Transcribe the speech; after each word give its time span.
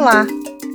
Olá, 0.00 0.26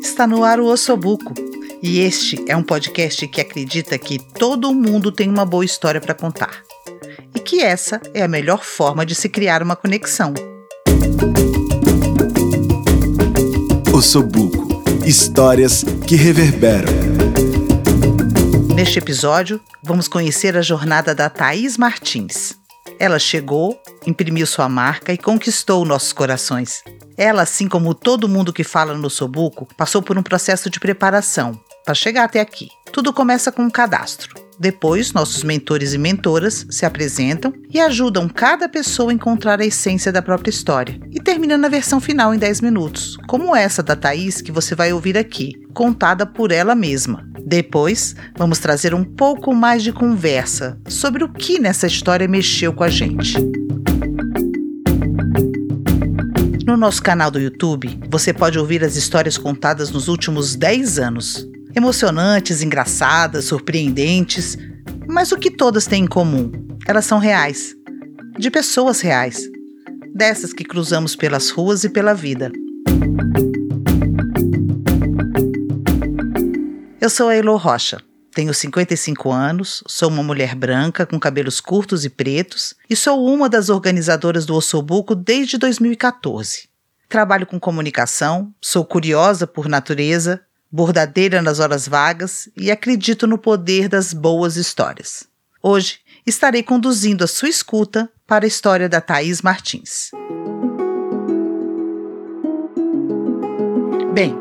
está 0.03 0.27
no 0.27 0.43
ar 0.43 0.59
o 0.59 0.67
Ossobuco 0.67 1.33
e 1.81 1.99
este 1.99 2.45
é 2.47 2.55
um 2.55 2.61
podcast 2.61 3.27
que 3.27 3.41
acredita 3.41 3.97
que 3.97 4.19
todo 4.19 4.71
mundo 4.71 5.11
tem 5.11 5.27
uma 5.27 5.43
boa 5.43 5.65
história 5.65 5.99
para 5.99 6.13
contar 6.13 6.61
e 7.33 7.39
que 7.39 7.59
essa 7.59 7.99
é 8.13 8.21
a 8.21 8.27
melhor 8.27 8.63
forma 8.63 9.03
de 9.03 9.15
se 9.15 9.27
criar 9.27 9.63
uma 9.63 9.75
conexão. 9.75 10.31
Ossobuco 13.91 14.83
Histórias 15.03 15.83
que 16.07 16.15
reverberam. 16.15 16.93
Neste 18.75 18.99
episódio, 18.99 19.59
vamos 19.81 20.07
conhecer 20.07 20.55
a 20.55 20.61
jornada 20.61 21.15
da 21.15 21.31
Thaís 21.31 21.79
Martins. 21.79 22.53
Ela 22.99 23.17
chegou, 23.17 23.81
imprimiu 24.05 24.45
sua 24.45 24.69
marca 24.69 25.11
e 25.11 25.17
conquistou 25.17 25.83
nossos 25.83 26.13
corações. 26.13 26.83
Ela, 27.17 27.43
assim 27.43 27.67
como 27.67 27.93
todo 27.93 28.27
mundo 28.27 28.53
que 28.53 28.63
fala 28.63 28.93
no 28.93 29.09
Sobuco, 29.09 29.67
passou 29.77 30.01
por 30.01 30.17
um 30.17 30.23
processo 30.23 30.69
de 30.69 30.79
preparação 30.79 31.59
para 31.85 31.93
chegar 31.93 32.25
até 32.25 32.41
aqui. 32.41 32.69
Tudo 32.91 33.13
começa 33.13 33.51
com 33.51 33.63
um 33.63 33.69
cadastro. 33.69 34.45
Depois, 34.57 35.11
nossos 35.11 35.43
mentores 35.43 35.93
e 35.93 35.97
mentoras 35.97 36.65
se 36.69 36.85
apresentam 36.85 37.53
e 37.69 37.79
ajudam 37.79 38.27
cada 38.29 38.69
pessoa 38.69 39.11
a 39.11 39.13
encontrar 39.13 39.59
a 39.59 39.65
essência 39.65 40.11
da 40.11 40.21
própria 40.21 40.49
história. 40.49 40.99
E 41.11 41.19
termina 41.19 41.57
na 41.57 41.67
versão 41.67 41.99
final 41.99 42.33
em 42.33 42.37
10 42.37 42.61
minutos, 42.61 43.17
como 43.27 43.55
essa 43.55 43.83
da 43.83 43.95
Thaís 43.95 44.41
que 44.41 44.51
você 44.51 44.73
vai 44.73 44.93
ouvir 44.93 45.17
aqui, 45.17 45.53
contada 45.73 46.25
por 46.25 46.51
ela 46.51 46.73
mesma. 46.73 47.27
Depois, 47.45 48.15
vamos 48.37 48.59
trazer 48.59 48.93
um 48.93 49.03
pouco 49.03 49.53
mais 49.53 49.83
de 49.83 49.91
conversa 49.91 50.79
sobre 50.87 51.23
o 51.23 51.31
que 51.31 51.59
nessa 51.59 51.85
história 51.85 52.27
mexeu 52.27 52.73
com 52.73 52.83
a 52.83 52.89
gente. 52.89 53.35
Nosso 56.85 57.01
canal 57.01 57.31
do 57.31 57.39
YouTube, 57.39 57.99
você 58.11 58.31
pode 58.31 58.59
ouvir 58.59 58.83
as 58.83 58.95
histórias 58.95 59.39
contadas 59.39 59.89
nos 59.89 60.07
últimos 60.07 60.55
10 60.55 60.99
anos. 60.99 61.47
Emocionantes, 61.75 62.61
engraçadas, 62.61 63.45
surpreendentes, 63.45 64.55
mas 65.07 65.31
o 65.31 65.37
que 65.37 65.49
todas 65.49 65.87
têm 65.87 66.03
em 66.03 66.07
comum? 66.07 66.51
Elas 66.87 67.05
são 67.05 67.17
reais, 67.17 67.73
de 68.37 68.51
pessoas 68.51 69.01
reais, 69.01 69.49
dessas 70.13 70.53
que 70.53 70.63
cruzamos 70.63 71.15
pelas 71.15 71.49
ruas 71.49 71.83
e 71.83 71.89
pela 71.89 72.13
vida. 72.13 72.51
Eu 77.01 77.09
sou 77.09 77.29
a 77.29 77.35
Elo 77.35 77.57
Rocha. 77.57 77.99
Tenho 78.31 78.53
55 78.53 79.31
anos, 79.31 79.83
sou 79.87 80.09
uma 80.09 80.21
mulher 80.21 80.53
branca 80.53 81.03
com 81.03 81.19
cabelos 81.19 81.59
curtos 81.59 82.05
e 82.05 82.11
pretos 82.11 82.75
e 82.87 82.95
sou 82.95 83.25
uma 83.25 83.49
das 83.49 83.69
organizadoras 83.69 84.45
do 84.45 84.53
Ossobuco 84.53 85.15
desde 85.15 85.57
2014. 85.57 86.74
Trabalho 87.15 87.47
com 87.47 87.57
comunicação, 87.57 88.53
sou 88.61 88.83
curiosa 88.83 89.47
por 89.47 89.69
natureza, 89.69 90.41
bordadeira 90.69 91.41
nas 91.41 91.61
horas 91.61 91.87
vagas 91.87 92.49
e 92.57 92.69
acredito 92.69 93.25
no 93.25 93.37
poder 93.37 93.87
das 93.87 94.11
boas 94.11 94.57
histórias. 94.57 95.25
Hoje 95.63 95.99
estarei 96.27 96.61
conduzindo 96.61 97.23
a 97.23 97.27
sua 97.27 97.47
escuta 97.47 98.11
para 98.27 98.43
a 98.43 98.49
história 98.49 98.89
da 98.89 98.99
Thaís 98.99 99.41
Martins. 99.41 100.11
Bem, 104.13 104.35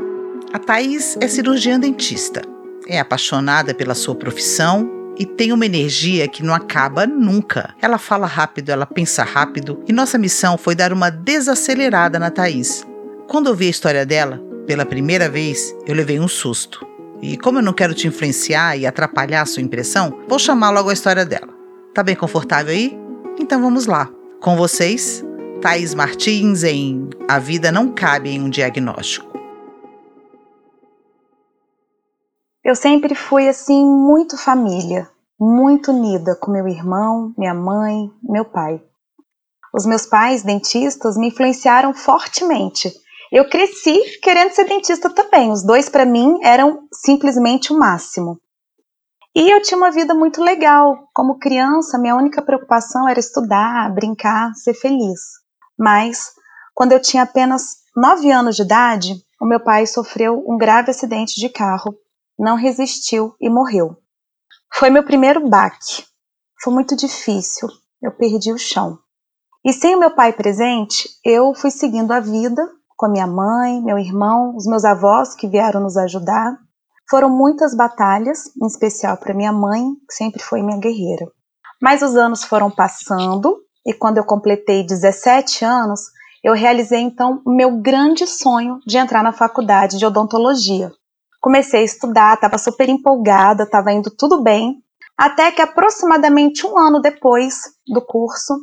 a 0.53 0.59
Thaís 0.59 1.16
é 1.20 1.28
cirurgiã 1.28 1.78
dentista 1.78 2.42
é 2.86 2.98
apaixonada 2.98 3.75
pela 3.75 3.94
sua 3.94 4.14
profissão 4.14 5.03
e 5.19 5.25
tem 5.25 5.53
uma 5.53 5.67
energia 5.67 6.27
que 6.29 6.43
não 6.43 6.55
acaba 6.55 7.07
nunca. 7.07 7.75
Ela 7.81 7.98
fala 7.98 8.27
rápido, 8.27 8.70
ela 8.70 8.87
pensa 8.87 9.23
rápido 9.23 9.83
e 9.89 9.93
nossa 9.93 10.19
missão 10.19 10.59
foi 10.59 10.75
dar 10.75 10.93
uma 10.93 11.11
desacelerada 11.11 12.19
na 12.19 12.31
Thaís. 12.31 12.87
Quando 13.29 13.48
eu 13.48 13.55
vi 13.55 13.67
a 13.67 13.71
história 13.71 14.05
dela, 14.05 14.41
pela 14.67 14.84
primeira 14.84 15.29
vez, 15.29 15.75
eu 15.87 15.95
levei 15.95 16.19
um 16.19 16.29
susto. 16.29 16.87
E 17.23 17.37
como 17.39 17.59
eu 17.59 17.62
não 17.62 17.73
quero 17.73 17.95
te 17.95 18.06
influenciar 18.06 18.77
e 18.77 18.87
atrapalhar 18.87 19.43
a 19.43 19.47
sua 19.47 19.62
impressão, 19.62 20.21
vou 20.28 20.38
chamar 20.38 20.71
logo 20.71 20.91
a 20.91 20.93
história 20.93 21.25
dela. 21.25 21.53
Tá 21.94 22.03
bem 22.03 22.17
confortável 22.17 22.72
aí? 22.72 22.99
Então 23.38 23.61
vamos 23.61 23.87
lá. 23.87 24.11
Com 24.41 24.56
vocês, 24.56 25.25
Thaís 25.62 25.94
Martins 25.94 26.62
em 26.65 27.09
A 27.28 27.38
Vida 27.38 27.72
Não 27.72 27.88
Cabe 27.88 28.31
em 28.31 28.41
um 28.41 28.50
Diagnóstico. 28.50 29.34
Eu 32.65 32.75
sempre 32.75 33.15
fui 33.15 33.49
assim 33.49 33.84
muito 33.84 34.38
família, 34.38 35.09
muito 35.39 35.93
unida 35.93 36.37
com 36.37 36.50
meu 36.50 36.67
irmão, 36.69 37.34
minha 37.37 37.55
mãe, 37.55 38.11
meu 38.22 38.45
pai. 38.45 38.83
Os 39.75 39.84
meus 39.84 40.06
pais, 40.06 40.43
dentistas, 40.43 41.17
me 41.17 41.28
influenciaram 41.28 41.93
fortemente. 41.93 42.93
Eu 43.33 43.49
cresci 43.49 44.00
querendo 44.21 44.53
ser 44.53 44.65
dentista 44.65 45.11
também. 45.11 45.50
Os 45.50 45.65
dois 45.65 45.89
para 45.89 46.05
mim 46.05 46.39
eram 46.43 46.87
simplesmente 46.93 47.73
o 47.73 47.78
máximo. 47.78 48.41
E 49.34 49.50
eu 49.50 49.61
tinha 49.61 49.77
uma 49.77 49.91
vida 49.91 50.15
muito 50.15 50.41
legal. 50.41 51.09
Como 51.12 51.39
criança, 51.39 51.99
minha 51.99 52.15
única 52.15 52.41
preocupação 52.41 53.09
era 53.09 53.19
estudar, 53.19 53.93
brincar, 53.93 54.55
ser 54.55 54.75
feliz. 54.75 55.21
Mas, 55.77 56.31
quando 56.73 56.93
eu 56.93 57.03
tinha 57.03 57.25
apenas 57.25 57.78
9 57.97 58.31
anos 58.31 58.55
de 58.55 58.62
idade, 58.62 59.15
o 59.41 59.47
meu 59.47 59.59
pai 59.59 59.87
sofreu 59.87 60.44
um 60.47 60.56
grave 60.56 60.91
acidente 60.91 61.34
de 61.41 61.49
carro 61.49 61.93
não 62.39 62.56
resistiu 62.56 63.34
e 63.41 63.49
morreu. 63.49 63.97
Foi 64.77 64.91
meu 64.91 65.05
primeiro 65.05 65.49
baque. 65.49 66.05
Foi 66.61 66.73
muito 66.75 66.97
difícil. 66.97 67.69
Eu 68.03 68.11
perdi 68.11 68.53
o 68.53 68.59
chão. 68.59 68.99
E 69.65 69.73
sem 69.73 69.95
o 69.95 70.01
meu 70.01 70.11
pai 70.11 70.33
presente, 70.33 71.09
eu 71.25 71.55
fui 71.55 71.71
seguindo 71.71 72.11
a 72.11 72.19
vida 72.19 72.69
com 72.97 73.07
a 73.07 73.09
minha 73.09 73.27
mãe, 73.27 73.81
meu 73.81 73.97
irmão, 73.99 74.55
os 74.57 74.67
meus 74.67 74.85
avós 74.85 75.33
que 75.37 75.47
vieram 75.47 75.81
nos 75.81 75.97
ajudar. 75.97 76.59
Foram 77.09 77.31
muitas 77.31 77.75
batalhas, 77.77 78.51
em 78.61 78.67
especial 78.67 79.17
para 79.17 79.33
minha 79.33 79.53
mãe, 79.53 79.85
que 80.09 80.15
sempre 80.15 80.43
foi 80.43 80.61
minha 80.61 80.79
guerreira. 80.79 81.27
Mas 81.81 82.03
os 82.03 82.17
anos 82.17 82.43
foram 82.43 82.69
passando 82.69 83.56
e 83.87 83.95
quando 83.95 84.19
eu 84.19 84.25
completei 84.25 84.85
17 84.85 85.65
anos, 85.65 86.01
eu 86.43 86.53
realizei 86.53 87.01
então 87.01 87.41
o 87.47 87.55
meu 87.55 87.81
grande 87.81 88.27
sonho 88.27 88.81
de 88.85 88.99
entrar 88.99 89.23
na 89.23 89.33
faculdade 89.33 89.99
de 89.99 90.05
odontologia 90.05 90.91
comecei 91.44 91.82
a 91.82 91.84
estudar, 91.84 92.37
estava 92.37 92.56
super 92.56 92.88
empolgada, 92.88 93.65
estava 93.65 93.93
indo 93.93 94.10
tudo 94.10 94.43
bem, 94.43 94.82
até 95.15 95.53
que 95.53 95.60
aproximadamente 95.60 96.66
um 96.66 96.78
ano 96.78 97.03
depois 97.03 97.56
do 97.87 98.00
curso 98.00 98.55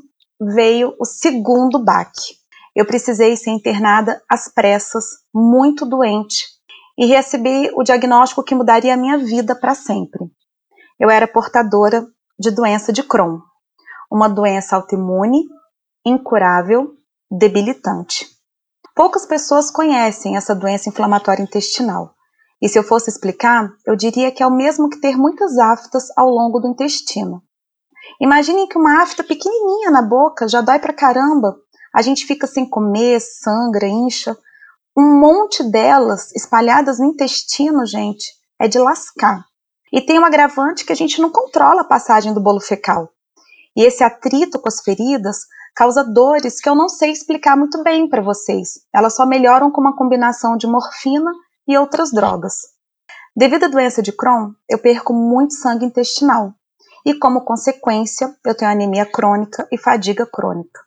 veio 0.56 0.96
o 1.00 1.06
segundo 1.06 1.78
baque. 1.78 2.38
Eu 2.76 2.84
precisei 2.84 3.38
ser 3.38 3.52
internada 3.52 4.20
às 4.28 4.52
pressas, 4.52 5.06
muito 5.32 5.86
doente, 5.86 6.48
e 6.98 7.06
recebi 7.06 7.70
o 7.76 7.84
diagnóstico 7.84 8.44
que 8.44 8.56
mudaria 8.56 8.96
a 8.96 8.98
minha 8.98 9.20
vida 9.20 9.54
para 9.54 9.76
sempre. 9.76 10.26
Eu 11.00 11.12
era 11.12 11.28
portadora 11.28 12.08
de 12.40 12.50
doença 12.50 12.92
de 12.92 13.04
Crohn, 13.04 13.42
uma 14.12 14.28
doença 14.28 14.76
autoimune, 14.76 15.44
incurável, 16.04 16.96
debilitante. 17.30 18.26
Poucas 18.96 19.28
pessoas 19.28 19.70
conhecem 19.70 20.36
essa 20.36 20.56
doença 20.56 20.90
inflamatória 20.90 21.44
intestinal. 21.44 22.16
E 22.62 22.70
se 22.70 22.78
eu 22.78 22.84
fosse 22.84 23.10
explicar, 23.10 23.74
eu 23.88 23.96
diria 23.96 24.32
que 24.32 24.44
é 24.44 24.48
o 24.48 24.56
mesmo 24.56 24.90
que 24.90 25.00
ter 25.00 25.18
muitas 25.18 25.58
aftas 25.58 26.08
ao 26.16 26.30
longo 26.30 26.60
do 26.60 26.68
intestino. 26.68 27.42
Imaginem 28.20 28.68
que 28.68 28.78
uma 28.78 29.02
afta 29.02 29.24
pequenininha 29.24 29.90
na 29.90 30.02
boca 30.02 30.48
já 30.48 30.62
dói 30.62 30.78
pra 30.78 30.94
caramba. 30.94 31.56
A 31.94 32.02
gente 32.02 32.26
fica 32.26 32.46
sem 32.46 32.70
comer, 32.70 33.20
sangra, 33.20 33.88
incha. 33.88 34.38
Um 34.96 35.20
monte 35.20 35.64
delas 35.64 36.32
espalhadas 36.36 37.00
no 37.00 37.06
intestino, 37.06 37.86
gente, 37.86 38.28
é 38.60 38.68
de 38.68 38.78
lascar. 38.78 39.44
E 39.92 40.00
tem 40.00 40.20
um 40.20 40.26
agravante 40.26 40.86
que 40.86 40.94
a 40.94 40.96
gente 40.96 41.20
não 41.20 41.32
controla 41.32 41.82
a 41.82 41.88
passagem 41.88 42.34
do 42.34 42.42
bolo 42.42 42.60
fecal. 42.60 43.10
E 43.76 43.84
esse 43.84 44.04
atrito 44.04 44.60
com 44.60 44.68
as 44.68 44.82
feridas 44.82 45.38
causa 45.76 46.04
dores 46.04 46.62
que 46.62 46.70
eu 46.70 46.76
não 46.76 46.90
sei 46.90 47.12
explicar 47.12 47.58
muito 47.58 47.82
bem 47.84 48.08
para 48.08 48.22
vocês. 48.22 48.82
Elas 48.94 49.16
só 49.16 49.26
melhoram 49.26 49.72
com 49.72 49.82
uma 49.82 49.96
combinação 49.96 50.58
de 50.58 50.68
morfina 50.68 51.32
e 51.68 51.78
outras 51.78 52.12
drogas. 52.12 52.54
Devido 53.36 53.66
à 53.66 53.68
doença 53.68 54.02
de 54.02 54.12
Crohn, 54.12 54.54
eu 54.70 54.78
perco 54.78 55.14
muito 55.14 55.54
sangue 55.54 55.86
intestinal 55.86 56.54
e, 57.06 57.14
como 57.14 57.46
consequência, 57.46 58.36
eu 58.46 58.56
tenho 58.56 58.72
anemia 58.72 59.06
crônica 59.06 59.68
e 59.72 59.78
fadiga 59.78 60.26
crônica. 60.26 60.82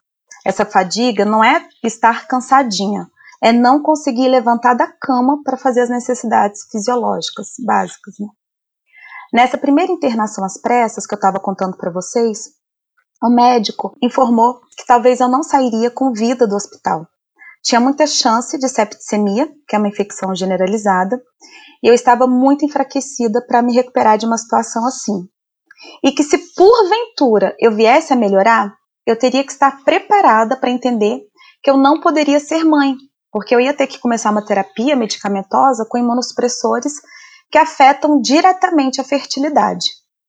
Essa 0.45 0.67
fadiga 0.67 1.25
não 1.25 1.43
é 1.43 1.67
estar 1.83 2.27
cansadinha, 2.29 3.09
é 3.43 3.53
não 3.53 3.83
conseguir 3.83 4.29
levantar 4.29 4.75
da 4.75 4.87
cama 4.87 5.43
para 5.43 5.57
fazer 5.57 5.81
as 5.81 5.91
necessidades 5.91 6.67
fisiológicas 6.71 7.55
básicas. 7.65 8.15
Né? 8.19 8.29
Nessa 9.33 9.59
primeira 9.59 9.93
internação 9.93 10.45
às 10.45 10.61
pressas 10.61 11.07
que 11.07 11.15
eu 11.15 11.19
estava 11.19 11.41
contando 11.41 11.77
para 11.77 11.91
vocês, 11.91 12.51
o 13.23 13.31
médico 13.31 13.97
informou 14.03 14.61
que 14.77 14.87
talvez 14.87 15.21
eu 15.21 15.29
não 15.29 15.43
sairia 15.43 15.91
com 15.91 16.13
vida 16.13 16.47
do 16.47 16.55
hospital, 16.55 17.07
tinha 17.65 17.81
muita 17.81 18.07
chance 18.07 18.59
de 18.59 18.69
septicemia, 18.69 19.49
que 19.67 19.75
é 19.75 19.79
uma 19.79 19.89
infecção 19.89 20.35
generalizada, 20.35 21.19
e 21.83 21.89
eu 21.89 21.95
estava 21.95 22.27
muito 22.27 22.65
enfraquecida 22.65 23.45
para 23.47 23.63
me 23.63 23.75
recuperar 23.75 24.19
de 24.19 24.27
uma 24.27 24.37
situação 24.37 24.87
assim. 24.87 25.27
E 26.03 26.13
que 26.13 26.23
se 26.23 26.39
porventura 26.55 27.57
eu 27.59 27.75
viesse 27.75 28.13
a 28.13 28.17
melhorar, 28.17 28.75
eu 29.07 29.19
teria 29.19 29.43
que 29.43 29.53
estar 29.53 29.83
preparada 29.83 30.57
para 30.57 30.71
entender 30.71 31.21
que 31.63 31.71
eu 31.71 31.77
não 31.79 32.01
poderia 32.01 32.39
ser 32.39 32.65
mãe, 32.65 32.95
porque 33.33 33.55
eu 33.55 33.61
ia 33.61 33.75
ter 33.75 33.87
que 33.87 33.99
começar 33.99 34.31
uma 34.31 34.45
terapia 34.45 34.95
medicamentosa 34.95 35.87
com 35.89 35.99
imunossupressores 35.99 36.93
que 37.51 37.59
afetam 37.59 38.21
diretamente 38.21 39.01
a 39.01 39.05
fertilidade. 39.05 39.87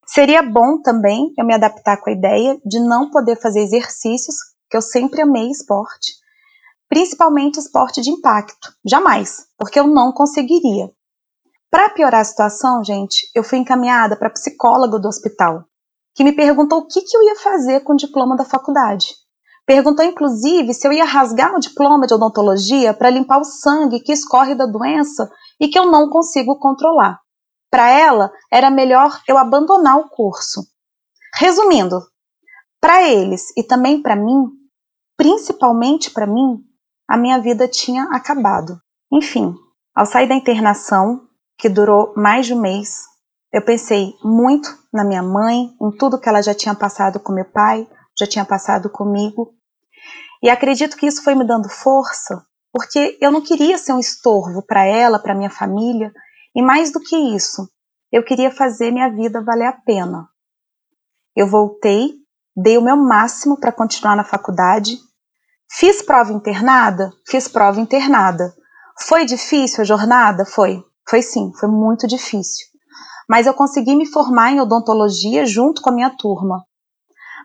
Seria 0.07 0.41
bom 0.41 0.81
também 0.81 1.33
eu 1.38 1.45
me 1.45 1.53
adaptar 1.53 1.97
com 1.97 2.09
a 2.09 2.13
ideia 2.13 2.57
de 2.65 2.79
não 2.79 3.09
poder 3.09 3.39
fazer 3.41 3.61
exercícios, 3.61 4.35
que 4.69 4.77
eu 4.77 4.81
sempre 4.81 5.21
amei 5.21 5.49
esporte, 5.49 6.13
principalmente 6.89 7.59
esporte 7.59 8.01
de 8.01 8.09
impacto. 8.09 8.73
Jamais, 8.85 9.45
porque 9.57 9.79
eu 9.79 9.87
não 9.87 10.11
conseguiria. 10.11 10.91
Para 11.69 11.89
piorar 11.89 12.21
a 12.21 12.25
situação, 12.25 12.83
gente, 12.83 13.29
eu 13.35 13.43
fui 13.43 13.57
encaminhada 13.57 14.15
para 14.15 14.29
psicóloga 14.29 14.97
do 14.97 15.07
hospital, 15.07 15.65
que 16.13 16.23
me 16.23 16.31
perguntou 16.31 16.79
o 16.79 16.87
que, 16.87 17.01
que 17.01 17.17
eu 17.17 17.23
ia 17.23 17.35
fazer 17.35 17.81
com 17.81 17.93
o 17.93 17.97
diploma 17.97 18.35
da 18.35 18.45
faculdade. 18.45 19.07
Perguntou, 19.65 20.05
inclusive, 20.05 20.73
se 20.73 20.87
eu 20.87 20.93
ia 20.93 21.03
rasgar 21.03 21.53
o 21.55 21.59
diploma 21.59 22.05
de 22.05 22.13
odontologia 22.13 22.93
para 22.93 23.09
limpar 23.09 23.39
o 23.39 23.43
sangue 23.43 23.99
que 23.99 24.13
escorre 24.13 24.53
da 24.53 24.65
doença 24.65 25.29
e 25.59 25.67
que 25.67 25.77
eu 25.77 25.88
não 25.88 26.09
consigo 26.09 26.59
controlar. 26.59 27.19
Para 27.69 27.89
ela, 27.89 28.31
era 28.51 28.69
melhor 28.69 29.19
eu 29.27 29.38
abandonar 29.38 29.97
o 29.97 30.07
curso. 30.07 30.61
Resumindo, 31.33 31.99
para 32.79 33.09
eles 33.09 33.51
e 33.57 33.63
também 33.63 34.01
para 34.01 34.15
mim, 34.15 34.45
principalmente 35.17 36.11
para 36.11 36.27
mim, 36.27 36.63
a 37.07 37.17
minha 37.17 37.39
vida 37.39 37.67
tinha 37.67 38.03
acabado. 38.11 38.79
Enfim, 39.11 39.53
ao 39.93 40.05
sair 40.05 40.27
da 40.27 40.35
internação, 40.35 41.27
que 41.57 41.69
durou 41.69 42.13
mais 42.15 42.45
de 42.45 42.53
um 42.53 42.59
mês, 42.59 43.05
eu 43.51 43.61
pensei 43.61 44.13
muito 44.23 44.69
na 44.91 45.03
minha 45.03 45.23
mãe, 45.23 45.73
em 45.81 45.91
tudo 45.97 46.19
que 46.19 46.27
ela 46.27 46.41
já 46.41 46.53
tinha 46.53 46.75
passado 46.75 47.19
com 47.19 47.31
meu 47.31 47.45
pai, 47.45 47.87
já 48.17 48.27
tinha 48.27 48.43
passado 48.43 48.89
comigo. 48.89 49.53
E 50.43 50.49
acredito 50.49 50.97
que 50.97 51.07
isso 51.07 51.23
foi 51.23 51.35
me 51.35 51.45
dando 51.45 51.69
força, 51.69 52.45
porque 52.73 53.17
eu 53.21 53.31
não 53.31 53.41
queria 53.41 53.77
ser 53.77 53.93
um 53.93 53.99
estorvo 53.99 54.61
para 54.61 54.85
ela, 54.85 55.17
para 55.17 55.33
minha 55.33 55.49
família, 55.49 56.11
e 56.53 56.61
mais 56.61 56.91
do 56.91 56.99
que 56.99 57.15
isso, 57.15 57.69
eu 58.11 58.23
queria 58.23 58.51
fazer 58.51 58.91
minha 58.91 59.09
vida 59.09 59.43
valer 59.43 59.67
a 59.67 59.73
pena. 59.73 60.27
Eu 61.35 61.47
voltei, 61.47 62.13
dei 62.55 62.77
o 62.77 62.81
meu 62.81 62.95
máximo 62.95 63.59
para 63.59 63.71
continuar 63.71 64.15
na 64.15 64.23
faculdade. 64.23 64.97
Fiz 65.71 66.01
prova 66.01 66.31
internada? 66.31 67.12
Fiz 67.27 67.47
prova 67.47 67.81
internada. 67.81 68.53
Foi 69.07 69.25
difícil 69.25 69.81
a 69.81 69.85
jornada? 69.85 70.45
Foi. 70.45 70.83
Foi 71.09 71.21
sim, 71.21 71.51
foi 71.59 71.67
muito 71.67 72.07
difícil. 72.07 72.65
Mas 73.27 73.45
eu 73.47 73.53
consegui 73.53 73.95
me 73.95 74.06
formar 74.06 74.51
em 74.51 74.62
odontologia 74.62 75.45
junto 75.45 75.81
com 75.81 75.89
a 75.89 75.94
minha 75.94 76.09
turma. 76.17 76.63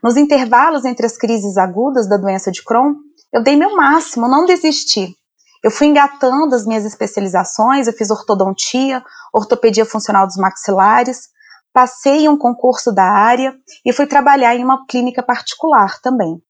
Nos 0.03 0.17
intervalos 0.17 0.85
entre 0.85 1.07
as 1.07 1.17
crises 1.17 1.57
agudas 1.57 2.09
da 2.09 2.17
doença 2.17 2.51
de 2.51 2.63
Crohn, 2.63 2.95
eu 3.33 3.43
dei 3.43 3.57
meu 3.57 3.75
máximo, 3.75 4.29
não 4.29 4.47
desisti. 4.47 5.15
Eu 5.63 5.71
fui 5.71 5.89
engatando 5.89 6.55
as 6.55 6.65
minhas 6.65 6.85
especializações, 6.85 7.87
eu 7.87 7.93
fiz 7.93 8.11
ortodontia, 8.11 9.03
ortopedia 9.33 9.85
funcional 9.85 10.27
dos 10.27 10.37
maxilares, 10.37 11.29
passei 11.73 12.25
em 12.25 12.29
um 12.29 12.39
concurso 12.39 12.93
da 12.93 13.05
área 13.05 13.55
e 13.85 13.93
fui 13.93 14.07
trabalhar 14.07 14.55
em 14.55 14.65
uma 14.65 14.87
clínica 14.87 15.23
particular 15.23 16.01
também. 16.01 16.41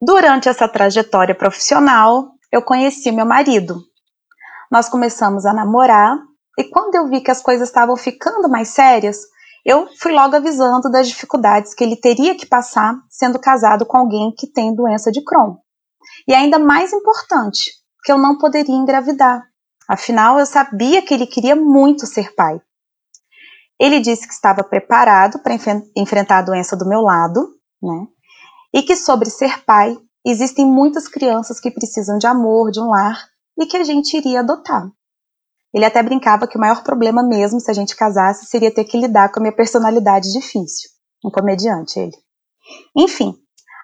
Durante 0.00 0.48
essa 0.48 0.68
trajetória 0.68 1.34
profissional, 1.34 2.32
eu 2.52 2.62
conheci 2.62 3.10
meu 3.10 3.24
marido. 3.24 3.80
Nós 4.70 4.88
começamos 4.88 5.46
a 5.46 5.54
namorar 5.54 6.18
e 6.58 6.64
quando 6.64 6.94
eu 6.94 7.08
vi 7.08 7.20
que 7.20 7.30
as 7.30 7.40
coisas 7.40 7.68
estavam 7.68 7.96
ficando 7.96 8.48
mais 8.48 8.68
sérias, 8.68 9.18
eu 9.64 9.88
fui 9.98 10.12
logo 10.12 10.36
avisando 10.36 10.90
das 10.90 11.08
dificuldades 11.08 11.74
que 11.74 11.82
ele 11.82 11.96
teria 11.96 12.36
que 12.36 12.46
passar 12.46 12.94
sendo 13.08 13.38
casado 13.38 13.86
com 13.86 13.96
alguém 13.96 14.34
que 14.36 14.46
tem 14.46 14.74
doença 14.74 15.10
de 15.10 15.24
Crohn. 15.24 15.56
E 16.28 16.34
ainda 16.34 16.58
mais 16.58 16.92
importante, 16.92 17.72
que 18.04 18.12
eu 18.12 18.18
não 18.18 18.38
poderia 18.38 18.74
engravidar. 18.74 19.42
Afinal, 19.88 20.38
eu 20.38 20.46
sabia 20.46 21.02
que 21.02 21.14
ele 21.14 21.26
queria 21.26 21.56
muito 21.56 22.06
ser 22.06 22.34
pai. 22.34 22.60
Ele 23.78 24.00
disse 24.00 24.26
que 24.26 24.32
estava 24.32 24.62
preparado 24.62 25.38
para 25.40 25.54
enfrentar 25.96 26.38
a 26.38 26.42
doença 26.42 26.76
do 26.76 26.88
meu 26.88 27.00
lado, 27.00 27.48
né? 27.82 28.06
E 28.72 28.82
que 28.82 28.96
sobre 28.96 29.30
ser 29.30 29.64
pai, 29.64 29.96
existem 30.24 30.66
muitas 30.66 31.08
crianças 31.08 31.60
que 31.60 31.70
precisam 31.70 32.18
de 32.18 32.26
amor, 32.26 32.70
de 32.70 32.80
um 32.80 32.88
lar, 32.88 33.28
e 33.58 33.66
que 33.66 33.76
a 33.76 33.84
gente 33.84 34.16
iria 34.16 34.40
adotar. 34.40 34.90
Ele 35.72 35.84
até 35.84 36.02
brincava 36.02 36.46
que 36.46 36.56
o 36.56 36.60
maior 36.60 36.82
problema 36.82 37.22
mesmo, 37.22 37.60
se 37.60 37.70
a 37.70 37.74
gente 37.74 37.94
casasse, 37.96 38.46
seria 38.46 38.72
ter 38.72 38.84
que 38.84 38.98
lidar 38.98 39.30
com 39.30 39.40
a 39.40 39.42
minha 39.42 39.54
personalidade 39.54 40.32
difícil. 40.32 40.90
Um 41.24 41.30
comediante, 41.30 41.98
ele. 41.98 42.16
Enfim, 42.96 43.34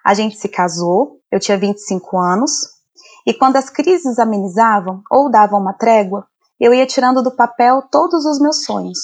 a 0.05 0.13
gente 0.13 0.37
se 0.37 0.49
casou, 0.49 1.19
eu 1.31 1.39
tinha 1.39 1.57
25 1.57 2.17
anos, 2.17 2.51
e 3.25 3.33
quando 3.33 3.55
as 3.55 3.69
crises 3.69 4.19
amenizavam 4.19 5.01
ou 5.09 5.29
davam 5.29 5.59
uma 5.59 5.73
trégua, 5.73 6.27
eu 6.59 6.73
ia 6.73 6.85
tirando 6.85 7.21
do 7.21 7.35
papel 7.35 7.83
todos 7.91 8.25
os 8.25 8.39
meus 8.39 8.63
sonhos. 8.63 8.99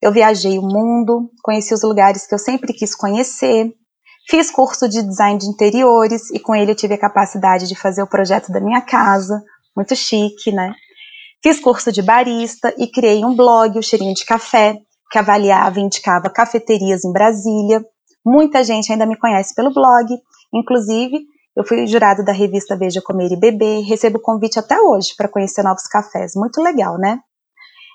Eu 0.00 0.12
viajei 0.12 0.58
o 0.58 0.62
mundo, 0.62 1.30
conheci 1.42 1.72
os 1.72 1.82
lugares 1.82 2.26
que 2.26 2.34
eu 2.34 2.38
sempre 2.38 2.72
quis 2.72 2.94
conhecer, 2.94 3.72
fiz 4.28 4.50
curso 4.50 4.88
de 4.88 5.02
design 5.02 5.38
de 5.38 5.46
interiores 5.46 6.30
e 6.30 6.38
com 6.38 6.54
ele 6.54 6.72
eu 6.72 6.76
tive 6.76 6.94
a 6.94 6.98
capacidade 6.98 7.68
de 7.68 7.74
fazer 7.74 8.02
o 8.02 8.06
projeto 8.06 8.52
da 8.52 8.60
minha 8.60 8.80
casa, 8.80 9.42
muito 9.76 9.94
chique, 9.94 10.52
né? 10.52 10.74
Fiz 11.42 11.60
curso 11.60 11.92
de 11.92 12.02
barista 12.02 12.74
e 12.78 12.86
criei 12.86 13.24
um 13.24 13.36
blog, 13.36 13.78
o 13.78 13.82
Cheirinho 13.82 14.14
de 14.14 14.24
Café, 14.24 14.78
que 15.10 15.18
avaliava 15.18 15.78
e 15.78 15.82
indicava 15.82 16.30
cafeterias 16.30 17.04
em 17.04 17.12
Brasília. 17.12 17.84
Muita 18.24 18.64
gente 18.64 18.90
ainda 18.90 19.04
me 19.04 19.16
conhece 19.16 19.54
pelo 19.54 19.72
blog, 19.72 20.06
inclusive 20.52 21.26
eu 21.56 21.64
fui 21.64 21.86
jurado 21.86 22.24
da 22.24 22.32
revista 22.32 22.76
Veja 22.76 23.00
Comer 23.00 23.30
e 23.30 23.36
Beber, 23.36 23.84
recebo 23.84 24.18
convite 24.18 24.58
até 24.58 24.80
hoje 24.80 25.14
para 25.16 25.28
conhecer 25.28 25.62
novos 25.62 25.86
cafés. 25.86 26.32
Muito 26.34 26.60
legal, 26.60 26.98
né? 26.98 27.20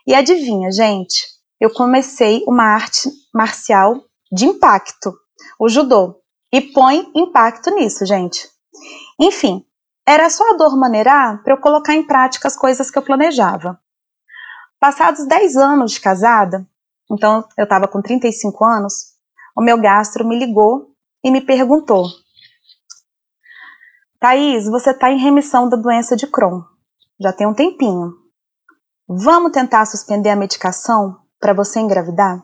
E 0.07 0.13
adivinha, 0.13 0.71
gente? 0.71 1.25
Eu 1.59 1.69
comecei 1.69 2.41
uma 2.47 2.63
arte 2.63 3.09
marcial 3.33 4.01
de 4.31 4.45
impacto, 4.45 5.13
o 5.59 5.67
judô. 5.67 6.18
E 6.51 6.61
põe 6.61 7.11
impacto 7.15 7.69
nisso, 7.71 8.05
gente. 8.05 8.49
Enfim, 9.19 9.65
era 10.07 10.29
só 10.29 10.49
a 10.51 10.57
dor 10.57 10.75
maneirar 10.75 11.43
para 11.43 11.53
eu 11.53 11.61
colocar 11.61 11.93
em 11.93 12.05
prática 12.05 12.47
as 12.47 12.55
coisas 12.55 12.89
que 12.89 12.97
eu 12.97 13.03
planejava. 13.03 13.79
Passados 14.79 15.27
10 15.27 15.57
anos 15.57 15.91
de 15.91 16.01
casada, 16.01 16.67
então 17.11 17.47
eu 17.57 17.63
estava 17.63 17.87
com 17.87 18.01
35 18.01 18.65
anos, 18.65 18.93
o 19.55 19.61
meu 19.61 19.79
gastro 19.79 20.25
me 20.25 20.39
ligou 20.39 20.95
e 21.23 21.29
me 21.29 21.41
perguntou: 21.41 22.05
Thaís, 24.19 24.65
você 24.65 24.91
está 24.91 25.11
em 25.11 25.19
remissão 25.19 25.69
da 25.69 25.77
doença 25.77 26.15
de 26.15 26.27
Crohn. 26.27 26.63
Já 27.19 27.33
tem 27.33 27.45
um 27.45 27.53
tempinho. 27.53 28.13
Vamos 29.07 29.51
tentar 29.51 29.85
suspender 29.85 30.29
a 30.29 30.35
medicação 30.35 31.19
para 31.39 31.53
você 31.53 31.79
engravidar? 31.79 32.43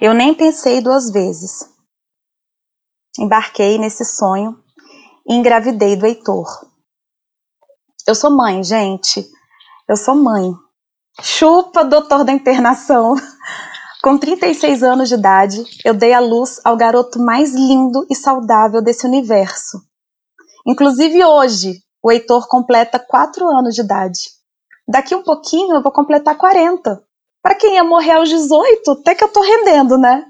Eu 0.00 0.12
nem 0.12 0.34
pensei 0.34 0.82
duas 0.82 1.10
vezes. 1.10 1.68
Embarquei 3.18 3.78
nesse 3.78 4.04
sonho 4.04 4.62
e 5.26 5.34
engravidei 5.34 5.96
do 5.96 6.04
Heitor. 6.04 6.46
Eu 8.06 8.14
sou 8.14 8.30
mãe, 8.30 8.62
gente. 8.62 9.26
Eu 9.88 9.96
sou 9.96 10.14
mãe. 10.14 10.52
Chupa, 11.22 11.82
doutor 11.82 12.24
da 12.24 12.32
internação. 12.32 13.14
Com 14.02 14.18
36 14.18 14.82
anos 14.82 15.08
de 15.08 15.14
idade, 15.14 15.64
eu 15.84 15.94
dei 15.94 16.12
à 16.12 16.20
luz 16.20 16.60
ao 16.62 16.76
garoto 16.76 17.18
mais 17.18 17.54
lindo 17.54 18.06
e 18.10 18.14
saudável 18.14 18.82
desse 18.82 19.06
universo. 19.06 19.80
Inclusive 20.66 21.24
hoje, 21.24 21.80
o 22.02 22.12
Heitor 22.12 22.46
completa 22.48 22.98
4 22.98 23.48
anos 23.48 23.74
de 23.74 23.80
idade. 23.80 24.20
Daqui 24.86 25.14
um 25.14 25.22
pouquinho 25.22 25.74
eu 25.74 25.82
vou 25.82 25.90
completar 25.90 26.36
40. 26.36 27.02
Para 27.46 27.54
quem 27.54 27.74
ia 27.74 27.84
morrer 27.84 28.10
aos 28.10 28.28
18, 28.28 28.90
até 28.90 29.14
que 29.14 29.22
eu 29.22 29.28
tô 29.28 29.40
rendendo, 29.40 29.96
né? 29.96 30.24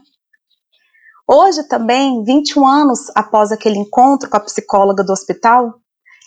Hoje 1.27 1.67
também, 1.67 2.23
21 2.23 2.67
anos 2.67 3.11
após 3.15 3.51
aquele 3.51 3.79
encontro 3.79 4.29
com 4.29 4.37
a 4.37 4.41
psicóloga 4.41 5.03
do 5.03 5.15
hospital, 5.15 5.77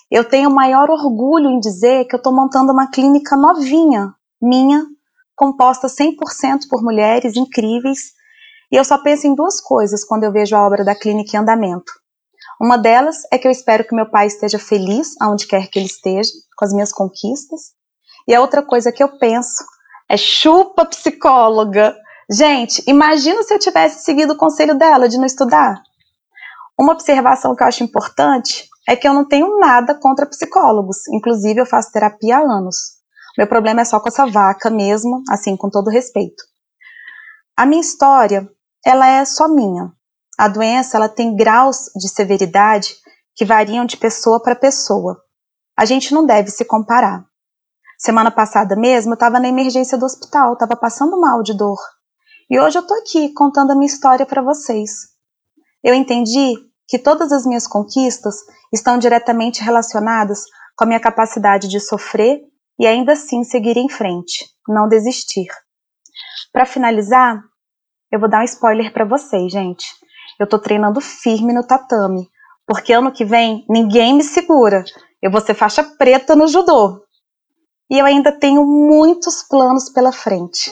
eu 0.09 0.27
tenho 0.27 0.49
maior 0.49 0.89
orgulho 0.89 1.51
em 1.51 1.59
dizer 1.59 2.05
que 2.05 2.15
eu 2.15 2.17
estou 2.17 2.33
montando 2.33 2.73
uma 2.73 2.89
clínica 2.89 3.37
novinha, 3.37 4.15
minha, 4.41 4.83
composta 5.35 5.85
100% 5.85 6.67
por 6.67 6.81
mulheres 6.81 7.35
incríveis, 7.35 8.13
e 8.71 8.75
eu 8.75 8.83
só 8.83 8.97
penso 8.97 9.27
em 9.27 9.35
duas 9.35 9.61
coisas 9.61 10.03
quando 10.03 10.23
eu 10.23 10.31
vejo 10.31 10.55
a 10.55 10.65
obra 10.65 10.83
da 10.83 10.95
clínica 10.95 11.37
em 11.37 11.39
andamento. 11.39 11.93
Uma 12.59 12.79
delas 12.79 13.17
é 13.31 13.37
que 13.37 13.47
eu 13.47 13.51
espero 13.51 13.85
que 13.85 13.93
meu 13.93 14.09
pai 14.09 14.25
esteja 14.25 14.57
feliz 14.57 15.13
aonde 15.21 15.45
quer 15.45 15.67
que 15.67 15.77
ele 15.77 15.85
esteja, 15.85 16.31
com 16.57 16.65
as 16.65 16.73
minhas 16.73 16.91
conquistas. 16.91 17.73
E 18.27 18.33
a 18.33 18.41
outra 18.41 18.63
coisa 18.63 18.91
que 18.91 19.03
eu 19.03 19.19
penso 19.19 19.63
é 20.09 20.17
chupa 20.17 20.85
psicóloga, 20.85 21.95
Gente, 22.31 22.83
imagina 22.85 23.41
se 23.41 23.51
eu 23.51 23.57
tivesse 23.57 24.05
seguido 24.05 24.33
o 24.33 24.37
conselho 24.37 24.77
dela 24.77 25.09
de 25.09 25.17
não 25.17 25.25
estudar. 25.25 25.81
Uma 26.79 26.93
observação 26.93 27.55
que 27.55 27.63
eu 27.63 27.67
acho 27.67 27.83
importante 27.83 28.69
é 28.87 28.95
que 28.95 29.07
eu 29.07 29.13
não 29.15 29.27
tenho 29.27 29.57
nada 29.57 29.95
contra 29.95 30.27
psicólogos. 30.27 31.07
Inclusive, 31.11 31.59
eu 31.59 31.65
faço 31.65 31.91
terapia 31.91 32.37
há 32.37 32.41
anos. 32.41 32.99
Meu 33.35 33.47
problema 33.47 33.81
é 33.81 33.85
só 33.85 33.99
com 33.99 34.09
essa 34.09 34.27
vaca 34.27 34.69
mesmo, 34.69 35.23
assim, 35.27 35.57
com 35.57 35.71
todo 35.71 35.89
respeito. 35.89 36.43
A 37.57 37.65
minha 37.65 37.81
história, 37.81 38.47
ela 38.85 39.07
é 39.07 39.25
só 39.25 39.47
minha. 39.47 39.91
A 40.37 40.47
doença, 40.47 40.97
ela 40.97 41.09
tem 41.09 41.35
graus 41.35 41.89
de 41.95 42.07
severidade 42.07 42.95
que 43.35 43.43
variam 43.43 43.85
de 43.85 43.97
pessoa 43.97 44.39
para 44.39 44.55
pessoa. 44.55 45.19
A 45.75 45.83
gente 45.83 46.13
não 46.13 46.27
deve 46.27 46.51
se 46.51 46.63
comparar. 46.63 47.25
Semana 48.01 48.31
passada 48.31 48.77
mesmo, 48.77 49.11
eu 49.11 49.15
estava 49.15 49.41
na 49.41 49.49
emergência 49.49 49.97
do 49.97 50.05
hospital, 50.05 50.53
estava 50.53 50.73
passando 50.77 51.19
mal 51.19 51.43
de 51.43 51.53
dor. 51.53 51.77
E 52.49 52.57
hoje 52.57 52.77
eu 52.77 52.81
estou 52.81 52.97
aqui 52.97 53.33
contando 53.33 53.71
a 53.71 53.75
minha 53.75 53.87
história 53.91 54.25
para 54.25 54.41
vocês. 54.41 54.89
Eu 55.83 55.93
entendi 55.93 56.53
que 56.87 56.97
todas 56.97 57.33
as 57.33 57.45
minhas 57.45 57.67
conquistas 57.67 58.37
estão 58.73 58.97
diretamente 58.97 59.61
relacionadas 59.61 60.45
com 60.77 60.85
a 60.85 60.87
minha 60.87 60.99
capacidade 60.99 61.67
de 61.67 61.77
sofrer 61.81 62.39
e 62.79 62.87
ainda 62.87 63.11
assim 63.11 63.43
seguir 63.43 63.75
em 63.75 63.89
frente, 63.89 64.45
não 64.65 64.87
desistir. 64.87 65.47
Para 66.53 66.65
finalizar, 66.65 67.43
eu 68.09 68.17
vou 68.17 68.29
dar 68.29 68.39
um 68.39 68.45
spoiler 68.45 68.93
para 68.93 69.03
vocês, 69.03 69.51
gente. 69.51 69.85
Eu 70.39 70.47
tô 70.47 70.57
treinando 70.57 71.01
firme 71.01 71.51
no 71.51 71.67
tatame, 71.67 72.29
porque 72.65 72.93
ano 72.93 73.11
que 73.11 73.25
vem 73.25 73.65
ninguém 73.67 74.13
me 74.13 74.23
segura. 74.23 74.85
Eu 75.21 75.29
vou 75.29 75.41
ser 75.41 75.53
faixa 75.53 75.83
preta 75.83 76.33
no 76.33 76.47
judô. 76.47 77.03
E 77.91 77.97
eu 77.97 78.05
ainda 78.05 78.31
tenho 78.31 78.63
muitos 78.63 79.41
planos 79.41 79.89
pela 79.89 80.11
frente. 80.11 80.71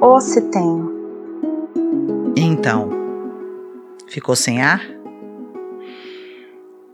Ou 0.00 0.20
se 0.20 0.40
tenho. 0.50 0.92
Então, 2.36 2.90
ficou 4.08 4.34
sem 4.34 4.60
ar? 4.60 4.82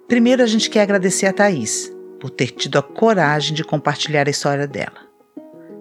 Primeiro 0.07 0.43
a 0.43 0.47
gente 0.47 0.69
quer 0.69 0.83
agradecer 0.83 1.25
a 1.25 1.33
Thaís 1.33 1.91
por 2.21 2.29
ter 2.29 2.49
tido 2.49 2.79
a 2.79 2.83
coragem 2.83 3.55
de 3.55 3.65
compartilhar 3.65 4.27
a 4.27 4.31
história 4.31 4.67
dela. 4.67 5.09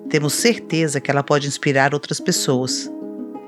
Temos 0.10 0.36
certeza 0.36 1.02
que 1.02 1.12
ela 1.12 1.22
pode 1.22 1.46
inspirar 1.46 1.94
outras 1.94 2.22
pessoas. 2.22 2.90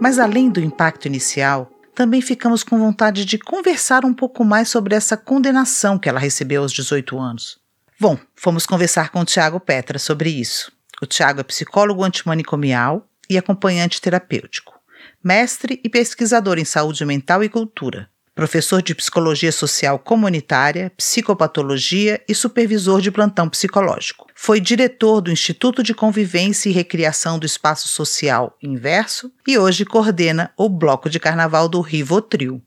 Mas 0.00 0.18
além 0.18 0.50
do 0.50 0.58
impacto 0.58 1.06
inicial, 1.06 1.70
também 1.94 2.20
ficamos 2.20 2.64
com 2.64 2.76
vontade 2.80 3.24
de 3.24 3.38
conversar 3.38 4.04
um 4.04 4.12
pouco 4.12 4.44
mais 4.44 4.68
sobre 4.68 4.96
essa 4.96 5.16
condenação 5.16 5.96
que 5.96 6.08
ela 6.08 6.18
recebeu 6.18 6.62
aos 6.62 6.72
18 6.72 7.16
anos. 7.16 7.60
Bom, 8.00 8.18
fomos 8.34 8.66
conversar 8.66 9.10
com 9.10 9.20
o 9.20 9.24
Tiago 9.24 9.60
Petra 9.60 10.00
sobre 10.00 10.28
isso. 10.28 10.72
O 11.00 11.06
Tiago 11.06 11.38
é 11.38 11.44
psicólogo 11.44 12.02
antimanicomial 12.02 13.08
e 13.30 13.38
acompanhante 13.38 14.00
terapêutico, 14.00 14.74
mestre 15.22 15.80
e 15.84 15.88
pesquisador 15.88 16.58
em 16.58 16.64
saúde 16.64 17.04
mental 17.04 17.44
e 17.44 17.48
cultura, 17.48 18.10
professor 18.34 18.82
de 18.82 18.94
psicologia 18.94 19.52
social 19.52 19.98
comunitária, 19.98 20.90
psicopatologia 20.96 22.22
e 22.26 22.34
supervisor 22.34 23.00
de 23.00 23.10
plantão 23.10 23.48
psicológico. 23.48 24.26
Foi 24.34 24.60
diretor 24.60 25.20
do 25.20 25.30
Instituto 25.30 25.82
de 25.82 25.94
Convivência 25.94 26.68
e 26.68 26.72
Recriação 26.72 27.38
do 27.38 27.46
Espaço 27.46 27.88
Social 27.88 28.56
Inverso 28.62 29.30
e 29.46 29.58
hoje 29.58 29.84
coordena 29.84 30.50
o 30.56 30.68
Bloco 30.68 31.10
de 31.10 31.20
Carnaval 31.20 31.68
do 31.68 31.80
Rivotril. 31.80 32.62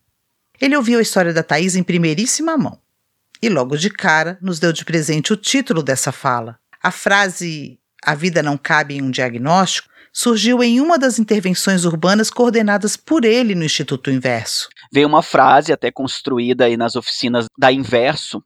Ele 0.61 0.75
ouviu 0.75 0.99
a 0.99 1.01
história 1.01 1.33
da 1.33 1.43
Thaís 1.43 1.75
em 1.75 1.83
primeiríssima 1.83 2.57
mão 2.57 2.79
e 3.41 3.49
logo 3.49 3.77
de 3.77 3.89
cara 3.89 4.37
nos 4.41 4.59
deu 4.59 4.71
de 4.71 4.85
presente 4.85 5.33
o 5.33 5.37
título 5.37 5.83
dessa 5.83 6.11
fala. 6.11 6.57
A 6.81 6.91
frase 6.91 7.79
A 8.03 8.13
vida 8.13 8.41
não 8.41 8.57
cabe 8.57 8.95
em 8.95 9.01
um 9.01 9.11
diagnóstico 9.11 9.89
surgiu 10.15 10.63
em 10.63 10.79
uma 10.79 10.97
das 10.97 11.19
intervenções 11.19 11.83
urbanas 11.83 12.29
coordenadas 12.29 12.95
por 12.95 13.25
ele 13.25 13.53
no 13.53 13.65
Instituto 13.65 14.09
Inverso. 14.09 14.69
Veio 14.89 15.09
uma 15.09 15.21
frase 15.21 15.73
até 15.73 15.91
construída 15.91 16.63
aí 16.63 16.77
nas 16.77 16.95
oficinas 16.95 17.47
da 17.57 17.69
Inverso, 17.69 18.41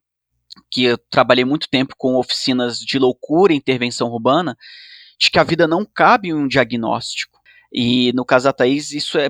que 0.72 0.86
eu 0.86 0.98
trabalhei 1.12 1.46
muito 1.46 1.70
tempo 1.70 1.94
com 1.96 2.16
oficinas 2.16 2.80
de 2.80 2.98
loucura 2.98 3.54
e 3.54 3.58
intervenção 3.58 4.10
urbana, 4.10 4.58
de 5.20 5.30
que 5.30 5.38
a 5.38 5.44
vida 5.44 5.68
não 5.68 5.86
cabe 5.86 6.30
em 6.30 6.34
um 6.34 6.48
diagnóstico. 6.48 7.38
E 7.72 8.12
no 8.14 8.26
caso 8.26 8.46
da 8.46 8.54
Thaís, 8.54 8.92
isso 8.92 9.20
é, 9.20 9.30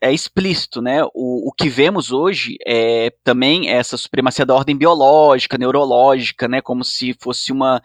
é 0.00 0.12
explícito, 0.12 0.80
né? 0.80 1.02
O, 1.12 1.48
o 1.48 1.52
que 1.52 1.68
vemos 1.68 2.12
hoje 2.12 2.56
é 2.64 3.10
também 3.24 3.68
essa 3.68 3.96
supremacia 3.96 4.46
da 4.46 4.54
ordem 4.54 4.76
biológica, 4.76 5.58
neurológica, 5.58 6.46
né? 6.46 6.60
Como 6.60 6.84
se 6.84 7.16
fosse 7.20 7.50
uma 7.50 7.82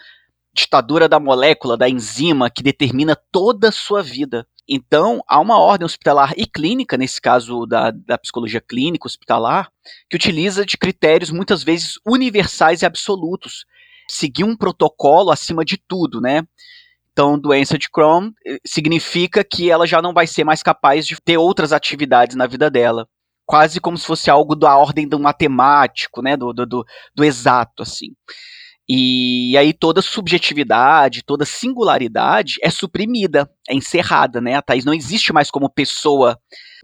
ditadura 0.55 1.09
da 1.09 1.19
molécula, 1.19 1.75
da 1.75 1.89
enzima, 1.89 2.49
que 2.49 2.63
determina 2.63 3.15
toda 3.29 3.67
a 3.67 3.73
sua 3.73 4.01
vida. 4.01 4.47
Então, 4.67 5.21
há 5.27 5.39
uma 5.39 5.59
ordem 5.59 5.85
hospitalar 5.85 6.33
e 6.37 6.47
clínica, 6.47 6.97
nesse 6.97 7.19
caso 7.19 7.65
da, 7.65 7.91
da 7.91 8.17
psicologia 8.17 8.61
clínica 8.61 9.05
hospitalar, 9.05 9.69
que 10.09 10.15
utiliza 10.15 10.65
de 10.65 10.77
critérios 10.77 11.29
muitas 11.29 11.61
vezes 11.61 11.99
universais 12.07 12.81
e 12.81 12.85
absolutos. 12.85 13.65
Seguir 14.09 14.45
um 14.45 14.55
protocolo 14.55 15.29
acima 15.29 15.65
de 15.65 15.77
tudo, 15.77 16.21
né? 16.21 16.41
Então, 17.11 17.37
doença 17.37 17.77
de 17.77 17.89
Crohn 17.89 18.31
eh, 18.45 18.57
significa 18.65 19.43
que 19.43 19.69
ela 19.69 19.85
já 19.85 20.01
não 20.01 20.13
vai 20.13 20.25
ser 20.25 20.43
mais 20.43 20.63
capaz 20.63 21.05
de 21.05 21.19
ter 21.21 21.37
outras 21.37 21.73
atividades 21.73 22.35
na 22.35 22.47
vida 22.47 22.69
dela. 22.69 23.07
Quase 23.45 23.79
como 23.79 23.97
se 23.97 24.05
fosse 24.05 24.29
algo 24.29 24.55
da 24.55 24.75
ordem 24.77 25.07
do 25.07 25.19
matemático, 25.19 26.21
né? 26.21 26.35
Do, 26.35 26.53
do, 26.53 26.65
do, 26.65 26.85
do 27.13 27.23
exato, 27.23 27.83
assim. 27.83 28.07
E 28.87 29.57
aí 29.57 29.73
toda 29.73 30.01
subjetividade, 30.01 31.23
toda 31.23 31.43
singularidade 31.43 32.55
é 32.61 32.69
suprimida, 32.69 33.49
é 33.67 33.73
encerrada, 33.73 34.39
né? 34.39 34.55
A 34.55 34.61
Thaís 34.61 34.85
não 34.85 34.93
existe 34.93 35.33
mais 35.33 35.49
como 35.49 35.69
pessoa, 35.69 36.39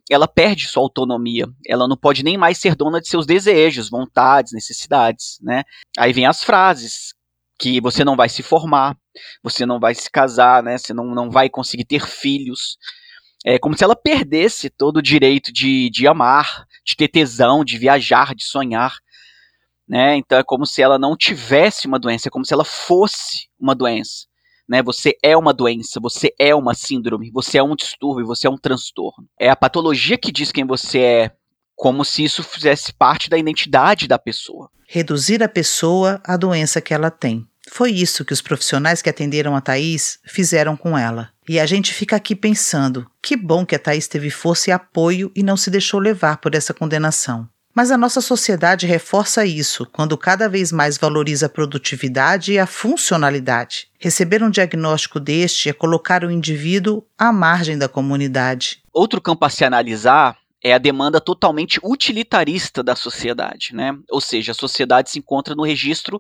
ela 0.10 0.28
perde 0.28 0.68
sua 0.68 0.82
autonomia, 0.82 1.48
ela 1.68 1.88
não 1.88 1.96
pode 1.96 2.24
nem 2.24 2.38
mais 2.38 2.58
ser 2.58 2.76
dona 2.76 3.00
de 3.00 3.08
seus 3.08 3.28
desejos, 3.28 3.90
vontades, 3.90 4.52
necessidades, 4.52 5.38
né? 5.42 5.64
Aí 5.96 6.12
vem 6.12 6.26
as 6.26 6.44
frases 6.44 7.14
que 7.60 7.80
você 7.80 8.04
não 8.04 8.16
vai 8.16 8.28
se 8.28 8.42
formar, 8.42 8.98
você 9.44 9.64
não 9.64 9.80
vai 9.80 9.94
se 9.94 10.10
casar, 10.10 10.64
né? 10.64 10.80
Você 10.80 10.96
não, 10.96 11.14
não 11.14 11.30
vai 11.30 11.50
conseguir 11.50 11.86
ter 11.86 12.08
filhos. 12.08 12.78
É 13.46 13.60
como 13.60 13.78
se 13.78 13.84
ela 13.84 13.96
perdesse 13.96 14.72
todo 14.72 14.98
o 14.98 15.02
direito 15.02 15.54
de, 15.54 15.88
de 15.92 16.08
amar, 16.08 16.66
de 16.84 16.96
ter 16.96 17.08
tesão, 17.08 17.64
de 17.64 17.78
viajar, 17.78 18.34
de 18.34 18.44
sonhar 18.44 18.98
né? 19.92 20.16
Então 20.16 20.40
é 20.40 20.44
como 20.44 20.66
se 20.66 20.82
ela 20.82 20.98
não 20.98 21.18
tivesse 21.18 21.86
uma 21.86 22.00
doença, 22.00 22.30
é 22.30 22.32
como 22.32 22.46
se 22.46 22.54
ela 22.54 22.64
fosse 22.64 23.50
uma 23.60 23.76
doença. 23.76 24.26
Né? 24.68 24.82
Você 24.82 25.18
é 25.22 25.36
uma 25.36 25.54
doença, 25.54 26.00
você 26.00 26.34
é 26.40 26.56
uma 26.56 26.74
síndrome, 26.74 27.30
você 27.30 27.58
é 27.58 27.64
um 27.64 27.76
distúrbio, 27.76 28.26
você 28.26 28.48
é 28.48 28.50
um 28.50 28.58
transtorno. 28.58 29.28
É 29.38 29.50
a 29.50 29.56
patologia 29.56 30.18
que 30.18 30.32
diz 30.32 30.50
quem 30.50 30.66
você 30.66 31.00
é, 31.00 31.32
como 31.76 32.06
se 32.06 32.24
isso 32.24 32.42
fizesse 32.42 32.94
parte 32.94 33.30
da 33.30 33.38
identidade 33.38 34.08
da 34.08 34.18
pessoa. 34.18 34.70
Reduzir 34.88 35.44
a 35.44 35.50
pessoa 35.50 36.22
à 36.24 36.38
doença 36.38 36.80
que 36.80 36.94
ela 36.94 37.12
tem. 37.12 37.46
Foi 37.70 37.92
isso 37.92 38.24
que 38.24 38.34
os 38.34 38.42
profissionais 38.42 39.02
que 39.02 39.10
atenderam 39.10 39.58
a 39.58 39.62
Thaís 39.62 40.20
fizeram 40.26 40.78
com 40.78 40.98
ela. 40.98 41.32
E 41.50 41.60
a 41.60 41.66
gente 41.66 41.94
fica 41.94 42.16
aqui 42.16 42.34
pensando: 42.34 43.06
que 43.22 43.36
bom 43.36 43.66
que 43.66 43.76
a 43.76 43.80
Thaís 43.80 44.08
teve 44.08 44.30
força 44.30 44.70
e 44.70 44.74
apoio 44.74 45.32
e 45.36 45.44
não 45.44 45.58
se 45.58 45.70
deixou 45.70 46.00
levar 46.00 46.38
por 46.38 46.56
essa 46.56 46.74
condenação. 46.74 47.48
Mas 47.74 47.90
a 47.90 47.98
nossa 47.98 48.20
sociedade 48.20 48.86
reforça 48.86 49.46
isso 49.46 49.86
quando 49.86 50.18
cada 50.18 50.50
vez 50.50 50.72
mais 50.72 50.98
valoriza 50.98 51.46
a 51.46 51.50
produtividade 51.50 52.52
e 52.52 52.60
a 52.60 52.68
funcionalidade. 52.68 53.88
Receber 53.98 54.44
um 54.44 54.50
diagnóstico 54.50 55.20
deste 55.20 55.70
é 55.70 55.74
colocar 55.74 56.24
o 56.24 56.32
indivíduo 56.32 57.04
à 57.18 57.32
margem 57.32 57.78
da 57.78 57.88
comunidade. 57.88 58.84
Outro 58.94 59.22
campo 59.22 59.46
a 59.46 59.50
se 59.50 59.64
analisar 59.64 60.38
é 60.64 60.74
a 60.74 60.78
demanda 60.78 61.22
totalmente 61.22 61.80
utilitarista 61.82 62.84
da 62.84 62.96
sociedade, 62.96 63.74
né? 63.74 63.98
Ou 64.10 64.20
seja, 64.20 64.52
a 64.52 64.56
sociedade 64.56 65.10
se 65.10 65.20
encontra 65.20 65.56
no 65.56 65.64
registro 65.64 66.20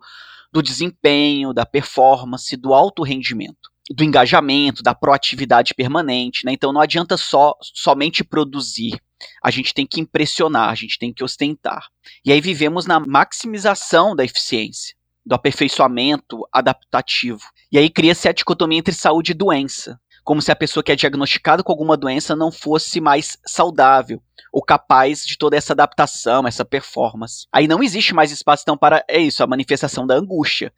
do 0.52 0.64
desempenho, 0.64 1.54
da 1.54 1.66
performance, 1.66 2.56
do 2.56 2.74
alto 2.74 3.04
rendimento 3.04 3.72
do 3.94 4.04
engajamento, 4.04 4.82
da 4.82 4.96
proatividade 4.96 5.74
permanente, 5.74 6.46
né? 6.46 6.54
Então 6.54 6.72
não 6.72 6.82
adianta 6.82 7.18
só 7.18 7.56
somente 7.62 8.24
produzir. 8.24 9.02
A 9.44 9.52
gente 9.52 9.74
tem 9.74 9.86
que 9.86 10.00
impressionar, 10.00 10.70
a 10.70 10.76
gente 10.76 10.98
tem 11.00 11.14
que 11.14 11.24
ostentar. 11.24 11.88
E 12.26 12.32
aí 12.32 12.42
vivemos 12.42 12.86
na 12.86 13.00
maximização 13.00 14.16
da 14.16 14.24
eficiência, 14.24 14.96
do 15.26 15.36
aperfeiçoamento 15.36 16.48
adaptativo. 16.52 17.42
E 17.72 17.78
aí 17.78 17.90
cria-se 17.90 18.28
a 18.28 18.34
dicotomia 18.34 18.80
entre 18.80 18.94
saúde 18.94 19.32
e 19.32 19.36
doença, 19.36 20.00
como 20.24 20.42
se 20.42 20.52
a 20.52 20.56
pessoa 20.56 20.84
que 20.84 20.92
é 20.92 20.96
diagnosticada 20.96 21.64
com 21.64 21.72
alguma 21.72 21.98
doença 21.98 22.36
não 22.36 22.52
fosse 22.52 23.02
mais 23.02 23.38
saudável 23.46 24.22
ou 24.52 24.62
capaz 24.62 25.26
de 25.26 25.38
toda 25.38 25.56
essa 25.56 25.74
adaptação, 25.74 26.46
essa 26.46 26.66
performance. 26.66 27.48
Aí 27.52 27.68
não 27.68 27.82
existe 27.82 28.14
mais 28.14 28.32
espaço 28.32 28.64
então 28.64 28.78
para 28.78 29.04
é 29.08 29.20
isso, 29.20 29.42
a 29.42 29.48
manifestação 29.48 30.06
da 30.06 30.16
angústia 30.16 30.74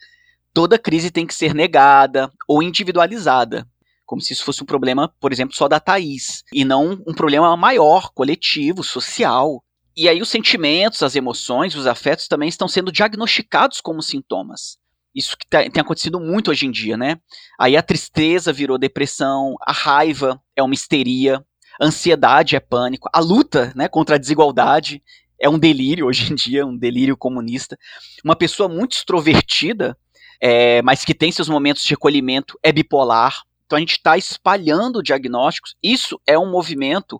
toda 0.53 0.77
crise 0.77 1.09
tem 1.09 1.25
que 1.25 1.33
ser 1.33 1.53
negada 1.53 2.31
ou 2.47 2.61
individualizada. 2.61 3.67
Como 4.13 4.21
se 4.21 4.31
isso 4.31 4.45
fosse 4.45 4.61
um 4.61 4.65
problema, 4.67 5.11
por 5.19 5.33
exemplo, 5.33 5.55
só 5.55 5.67
da 5.67 5.79
Thaís, 5.79 6.43
e 6.53 6.63
não 6.63 7.01
um 7.07 7.15
problema 7.15 7.57
maior, 7.57 8.11
coletivo, 8.13 8.83
social. 8.83 9.63
E 9.97 10.07
aí 10.07 10.21
os 10.21 10.29
sentimentos, 10.29 11.01
as 11.01 11.15
emoções, 11.15 11.73
os 11.73 11.87
afetos 11.87 12.27
também 12.27 12.47
estão 12.47 12.67
sendo 12.67 12.91
diagnosticados 12.91 13.81
como 13.81 14.03
sintomas. 14.03 14.77
Isso 15.15 15.35
que 15.35 15.47
tem 15.47 15.81
acontecido 15.81 16.19
muito 16.19 16.51
hoje 16.51 16.67
em 16.67 16.71
dia, 16.71 16.95
né? 16.95 17.17
Aí 17.59 17.75
a 17.75 17.81
tristeza 17.81 18.53
virou 18.53 18.77
depressão, 18.77 19.55
a 19.59 19.71
raiva 19.71 20.39
é 20.55 20.61
uma 20.61 20.75
histeria, 20.75 21.43
a 21.81 21.87
ansiedade 21.87 22.55
é 22.55 22.59
pânico, 22.59 23.09
a 23.11 23.19
luta 23.19 23.73
né, 23.75 23.87
contra 23.87 24.13
a 24.13 24.19
desigualdade 24.19 25.01
é 25.41 25.49
um 25.49 25.57
delírio 25.57 26.05
hoje 26.05 26.31
em 26.31 26.35
dia, 26.35 26.67
um 26.67 26.77
delírio 26.77 27.17
comunista. 27.17 27.79
Uma 28.23 28.35
pessoa 28.35 28.69
muito 28.69 28.91
extrovertida, 28.91 29.97
é, 30.39 30.83
mas 30.83 31.03
que 31.03 31.15
tem 31.15 31.31
seus 31.31 31.49
momentos 31.49 31.83
de 31.83 31.89
recolhimento, 31.89 32.59
é 32.61 32.71
bipolar. 32.71 33.41
Então 33.73 33.77
a 33.77 33.81
gente 33.81 33.93
está 33.93 34.15
espalhando 34.15 35.01
diagnósticos. 35.01 35.75
Isso 35.81 36.21
é 36.27 36.37
um 36.37 36.51
movimento 36.51 37.19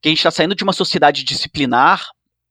que 0.00 0.08
a 0.08 0.10
gente 0.10 0.16
está 0.16 0.30
saindo 0.30 0.54
de 0.54 0.64
uma 0.64 0.72
sociedade 0.72 1.22
disciplinar, 1.22 2.08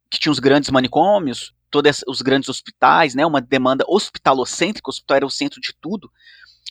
que 0.08 0.20
tinha 0.20 0.32
os 0.32 0.38
grandes 0.38 0.70
manicômios, 0.70 1.52
todos 1.72 2.04
os 2.08 2.22
grandes 2.22 2.48
hospitais, 2.48 3.16
né, 3.16 3.26
uma 3.26 3.42
demanda 3.42 3.84
hospitalocêntrica, 3.88 4.88
o 4.88 4.92
hospital 4.92 5.18
era 5.18 5.26
o 5.26 5.32
centro 5.32 5.60
de 5.60 5.74
tudo, 5.82 6.12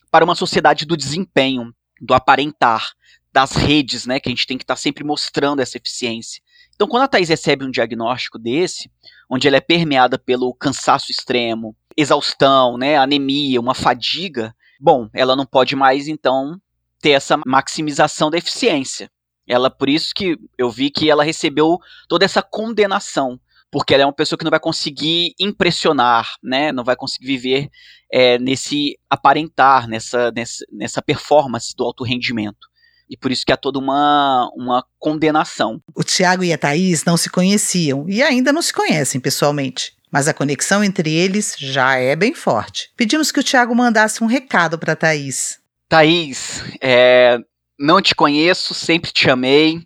para 0.09 0.25
uma 0.25 0.37
sociedade 0.37 0.87
do 0.87 0.97
desempenho, 0.97 1.75
do 2.01 2.15
aparentar, 2.15 2.93
das 3.33 3.57
redes, 3.57 4.07
né, 4.07 4.21
que 4.21 4.29
a 4.29 4.31
gente 4.31 4.47
tem 4.47 4.57
que 4.57 4.63
estar 4.63 4.77
tá 4.77 4.81
sempre 4.81 5.03
mostrando 5.03 5.59
essa 5.59 5.79
eficiência. 5.79 6.41
Então, 6.77 6.87
quando 6.87 7.03
a 7.03 7.09
Thais 7.09 7.29
recebe 7.29 7.65
um 7.65 7.73
diagnóstico 7.73 8.39
desse, 8.39 8.89
onde 9.29 9.49
ela 9.49 9.57
é 9.57 9.61
permeada 9.61 10.17
pelo 10.17 10.55
cansaço 10.55 11.11
extremo, 11.11 11.75
exaustão, 11.97 12.79
né, 12.79 12.97
anemia, 12.97 13.61
uma 13.61 13.75
fadiga, 13.75 14.55
bom, 14.83 15.09
ela 15.15 15.37
não 15.37 15.47
pode 15.47 15.77
mais, 15.77 16.09
então, 16.09 16.61
ter 17.01 17.11
essa 17.11 17.39
maximização 17.47 18.29
da 18.29 18.37
eficiência. 18.37 19.09
Ela, 19.47 19.71
por 19.71 19.89
isso 19.89 20.13
que 20.15 20.37
eu 20.59 20.71
vi 20.71 20.91
que 20.91 21.09
ela 21.09 21.23
recebeu 21.23 21.79
toda 22.09 22.25
essa 22.25 22.43
condenação, 22.43 23.39
porque 23.71 23.95
ela 23.95 24.03
é 24.03 24.07
uma 24.07 24.13
pessoa 24.13 24.37
que 24.37 24.45
não 24.45 24.51
vai 24.51 24.61
conseguir 24.61 25.35
impressionar, 25.39 26.35
né? 26.43 26.73
Não 26.73 26.85
vai 26.85 26.97
conseguir 26.97 27.27
viver 27.27 27.69
é, 28.13 28.39
nesse 28.39 28.99
aparentar, 29.09 29.89
nessa, 29.89 30.33
nessa, 30.33 30.65
nessa 30.71 31.01
performance 31.01 31.75
do 31.77 31.85
alto 31.85 32.05
rendimento. 32.05 32.69
E 33.09 33.17
por 33.17 33.31
isso 33.31 33.45
que 33.45 33.53
há 33.53 33.57
toda 33.57 33.79
uma, 33.79 34.51
uma 34.57 34.85
condenação. 34.99 35.81
O 35.95 36.03
Tiago 36.03 36.43
e 36.43 36.53
a 36.53 36.59
Thaís 36.59 37.05
não 37.05 37.17
se 37.17 37.31
conheciam 37.31 38.09
e 38.09 38.23
ainda 38.23 38.53
não 38.53 38.63
se 38.63 38.73
conhecem 38.73 39.21
pessoalmente. 39.21 39.95
Mas 40.13 40.29
a 40.29 40.35
conexão 40.35 40.85
entre 40.85 41.11
eles 41.11 41.57
já 41.59 41.97
é 41.97 42.15
bem 42.15 42.35
forte. 42.35 42.91
Pedimos 42.95 43.33
que 43.33 43.41
o 43.41 43.43
Tiago 43.43 43.75
mandasse 43.75 44.23
um 44.23 44.27
recado 44.27 44.79
para 44.79 44.95
Thaís. 44.95 45.59
Thaís, 45.89 46.63
é, 46.83 47.39
não 47.79 48.03
te 48.03 48.15
conheço, 48.15 48.75
sempre 48.75 49.11
te 49.11 49.31
amei. 49.31 49.81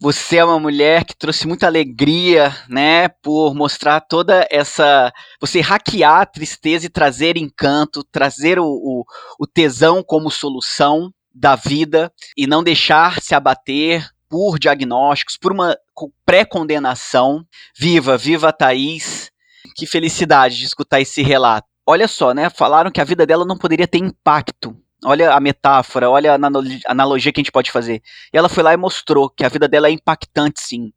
Você 0.00 0.36
é 0.36 0.44
uma 0.44 0.58
mulher 0.58 1.04
que 1.04 1.16
trouxe 1.16 1.46
muita 1.46 1.66
alegria, 1.66 2.56
né, 2.68 3.08
por 3.08 3.54
mostrar 3.54 4.00
toda 4.00 4.46
essa. 4.50 5.12
Você 5.40 5.60
hackear 5.60 6.20
a 6.20 6.26
tristeza 6.26 6.86
e 6.86 6.90
trazer 6.90 7.36
encanto, 7.36 8.04
trazer 8.04 8.58
o, 8.58 8.64
o, 8.64 9.04
o 9.38 9.46
tesão 9.46 10.02
como 10.02 10.30
solução 10.30 11.12
da 11.34 11.56
vida 11.56 12.12
e 12.36 12.46
não 12.46 12.62
deixar 12.62 13.20
se 13.20 13.34
abater 13.34 14.08
por 14.28 14.58
diagnósticos, 14.58 15.36
por 15.36 15.52
uma 15.52 15.76
pré-condenação. 16.24 17.44
Viva, 17.76 18.16
viva 18.16 18.48
a 18.48 18.52
Thaís. 18.52 19.31
Que 19.74 19.86
felicidade 19.86 20.58
de 20.58 20.64
escutar 20.64 21.00
esse 21.00 21.22
relato. 21.22 21.66
Olha 21.86 22.06
só, 22.06 22.32
né? 22.32 22.48
Falaram 22.50 22.90
que 22.90 23.00
a 23.00 23.04
vida 23.04 23.26
dela 23.26 23.44
não 23.44 23.58
poderia 23.58 23.88
ter 23.88 23.98
impacto 23.98 24.76
Olha 25.04 25.32
a 25.32 25.40
metáfora, 25.40 26.08
olha 26.08 26.32
a 26.32 26.38
analogia 26.86 27.32
que 27.32 27.40
a 27.40 27.42
gente 27.42 27.50
pode 27.50 27.72
fazer. 27.72 28.00
E 28.32 28.38
ela 28.38 28.48
foi 28.48 28.62
lá 28.62 28.72
e 28.72 28.76
mostrou 28.76 29.28
que 29.28 29.44
a 29.44 29.48
vida 29.48 29.66
dela 29.66 29.88
é 29.88 29.90
impactante, 29.90 30.60
sim. 30.60 30.92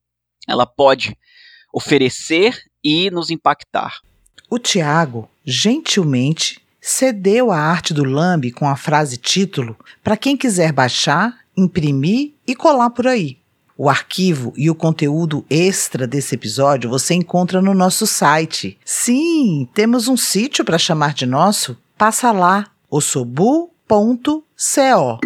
Ela 0.48 0.68
pode 0.68 1.18
oferecer 1.74 2.56
e 2.84 3.10
nos 3.10 3.32
impactar. 3.32 4.00
O 4.48 4.60
Tiago, 4.60 5.28
gentilmente, 5.44 6.62
cedeu 6.80 7.52
a 7.52 7.58
arte 7.58 7.96
do 7.96 8.04
Lambe 8.04 8.52
com 8.52 8.68
a 8.68 8.76
frase 8.76 9.18
título 9.18 9.76
para 10.04 10.16
quem 10.16 10.38
quiser 10.38 10.72
baixar, 10.72 11.40
imprimir 11.58 12.36
e 12.46 12.56
colar 12.56 12.92
por 12.92 13.08
aí. 13.08 13.40
O 13.78 13.90
arquivo 13.90 14.54
e 14.56 14.70
o 14.70 14.76
conteúdo 14.76 15.46
extra 15.50 16.08
desse 16.08 16.36
episódio 16.36 16.90
você 16.90 17.14
encontra 17.14 17.62
no 17.62 17.74
nosso 17.74 18.08
site. 18.08 18.78
Sim, 18.86 19.68
temos 19.74 20.08
um 20.08 20.16
sítio 20.16 20.64
para 20.64 20.78
chamar 20.78 21.14
de 21.14 21.26
nosso. 21.26 21.78
Passa 21.98 22.32
lá, 22.32 22.68
ossobu 22.90 23.76
www.co. 23.88 25.20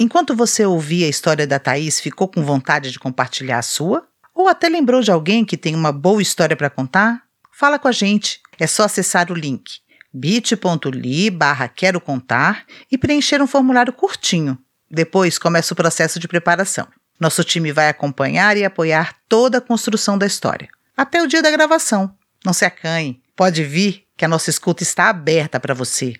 Enquanto 0.00 0.36
você 0.36 0.64
ouvia 0.64 1.06
a 1.06 1.10
história 1.10 1.46
da 1.46 1.58
Thaís, 1.58 2.00
ficou 2.00 2.28
com 2.28 2.44
vontade 2.44 2.90
de 2.90 2.98
compartilhar 2.98 3.58
a 3.58 3.62
sua? 3.62 4.06
Ou 4.34 4.48
até 4.48 4.68
lembrou 4.68 5.00
de 5.00 5.10
alguém 5.10 5.44
que 5.44 5.56
tem 5.56 5.74
uma 5.74 5.90
boa 5.90 6.22
história 6.22 6.56
para 6.56 6.70
contar? 6.70 7.22
Fala 7.52 7.78
com 7.78 7.88
a 7.88 7.92
gente. 7.92 8.40
É 8.58 8.66
só 8.66 8.84
acessar 8.84 9.32
o 9.32 9.34
link 9.34 9.80
bit.ly 10.12 11.30
barra 11.30 11.68
quero 11.68 12.00
contar 12.00 12.64
e 12.90 12.96
preencher 12.96 13.42
um 13.42 13.46
formulário 13.46 13.92
curtinho. 13.92 14.58
Depois 14.90 15.38
começa 15.38 15.72
o 15.72 15.76
processo 15.76 16.18
de 16.18 16.28
preparação. 16.28 16.86
Nosso 17.20 17.42
time 17.44 17.72
vai 17.72 17.88
acompanhar 17.88 18.56
e 18.56 18.64
apoiar 18.64 19.16
toda 19.28 19.58
a 19.58 19.60
construção 19.60 20.16
da 20.16 20.26
história. 20.26 20.68
Até 20.96 21.22
o 21.22 21.26
dia 21.26 21.42
da 21.42 21.50
gravação. 21.50 22.14
Não 22.44 22.52
se 22.52 22.64
acanhe. 22.64 23.20
Pode 23.36 23.64
vir 23.64 24.04
que 24.16 24.24
a 24.24 24.28
nossa 24.28 24.50
escuta 24.50 24.82
está 24.82 25.08
aberta 25.08 25.60
para 25.60 25.74
você. 25.74 26.14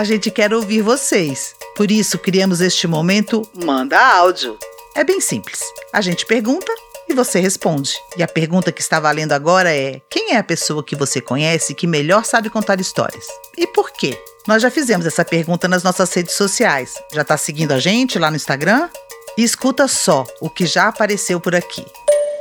a 0.00 0.04
gente 0.04 0.30
quer 0.30 0.54
ouvir 0.54 0.80
vocês. 0.80 1.54
Por 1.76 1.90
isso, 1.90 2.18
criamos 2.18 2.62
este 2.62 2.86
momento 2.86 3.42
Manda 3.54 3.98
Áudio. 3.98 4.58
É 4.96 5.04
bem 5.04 5.20
simples. 5.20 5.60
A 5.92 6.00
gente 6.00 6.24
pergunta 6.24 6.72
e 7.06 7.12
você 7.12 7.38
responde. 7.38 7.92
E 8.16 8.22
a 8.22 8.26
pergunta 8.26 8.72
que 8.72 8.80
está 8.80 8.98
valendo 8.98 9.32
agora 9.32 9.70
é: 9.70 10.00
quem 10.08 10.32
é 10.32 10.38
a 10.38 10.42
pessoa 10.42 10.82
que 10.82 10.96
você 10.96 11.20
conhece 11.20 11.74
que 11.74 11.86
melhor 11.86 12.24
sabe 12.24 12.48
contar 12.48 12.80
histórias? 12.80 13.26
E 13.58 13.66
por 13.66 13.90
quê? 13.90 14.18
Nós 14.48 14.62
já 14.62 14.70
fizemos 14.70 15.04
essa 15.04 15.24
pergunta 15.24 15.68
nas 15.68 15.82
nossas 15.82 16.12
redes 16.14 16.34
sociais. 16.34 16.94
Já 17.12 17.22
está 17.22 17.36
seguindo 17.36 17.72
a 17.72 17.78
gente 17.78 18.18
lá 18.18 18.30
no 18.30 18.36
Instagram? 18.36 18.88
E 19.36 19.42
escuta 19.42 19.86
só 19.86 20.24
o 20.40 20.48
que 20.48 20.64
já 20.64 20.88
apareceu 20.88 21.38
por 21.38 21.54
aqui. 21.54 21.84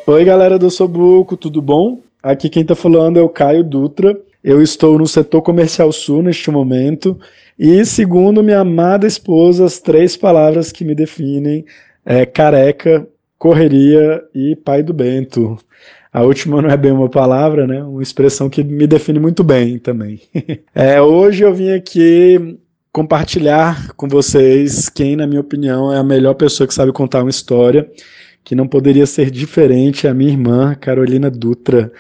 Oi, 0.08 0.24
galera 0.24 0.58
do 0.58 0.72
Sobuco, 0.72 1.36
tudo 1.36 1.62
bom? 1.62 2.00
Aqui 2.24 2.50
quem 2.50 2.62
está 2.62 2.74
falando 2.74 3.20
é 3.20 3.22
o 3.22 3.30
Caio 3.30 3.64
Dutra. 3.64 4.18
Eu 4.42 4.62
estou 4.62 4.98
no 4.98 5.06
setor 5.06 5.42
comercial 5.42 5.92
sul 5.92 6.24
neste 6.24 6.50
momento 6.50 7.20
e 7.58 7.84
segundo 7.84 8.42
minha 8.42 8.62
amada 8.62 9.06
esposa, 9.06 9.66
as 9.66 9.80
três 9.80 10.16
palavras 10.16 10.72
que 10.72 10.86
me 10.86 10.96
definem 10.96 11.66
é 12.06 12.26
careca, 12.26 13.06
correria 13.38 14.24
e 14.34 14.56
pai 14.56 14.82
do 14.82 14.94
Bento. 14.94 15.58
A 16.12 16.24
última 16.24 16.62
não 16.62 16.70
é 16.70 16.76
bem 16.76 16.92
uma 16.92 17.10
palavra, 17.10 17.68
né? 17.68 17.84
Uma 17.84 18.02
expressão 18.02 18.50
que 18.50 18.64
me 18.64 18.88
define 18.88 19.20
muito 19.20 19.44
bem 19.44 19.78
também. 19.78 20.22
é, 20.74 21.00
hoje 21.02 21.44
eu 21.44 21.54
vim 21.54 21.72
aqui 21.72 22.58
compartilhar 22.92 23.94
com 23.94 24.08
vocês 24.08 24.90
quem, 24.90 25.16
na 25.16 25.28
minha 25.28 25.42
opinião, 25.42 25.94
é 25.94 25.98
a 25.98 26.04
melhor 26.04 26.34
pessoa 26.34 26.68
que 26.68 26.74
sabe 26.74 26.92
contar 26.92 27.22
uma 27.22 27.30
história, 27.30 27.90
que 28.44 28.56
não 28.56 28.68
poderia 28.68 29.06
ser 29.06 29.30
diferente, 29.30 30.08
a 30.08 30.14
minha 30.14 30.32
irmã, 30.32 30.74
Carolina 30.74 31.30
Dutra. 31.30 31.92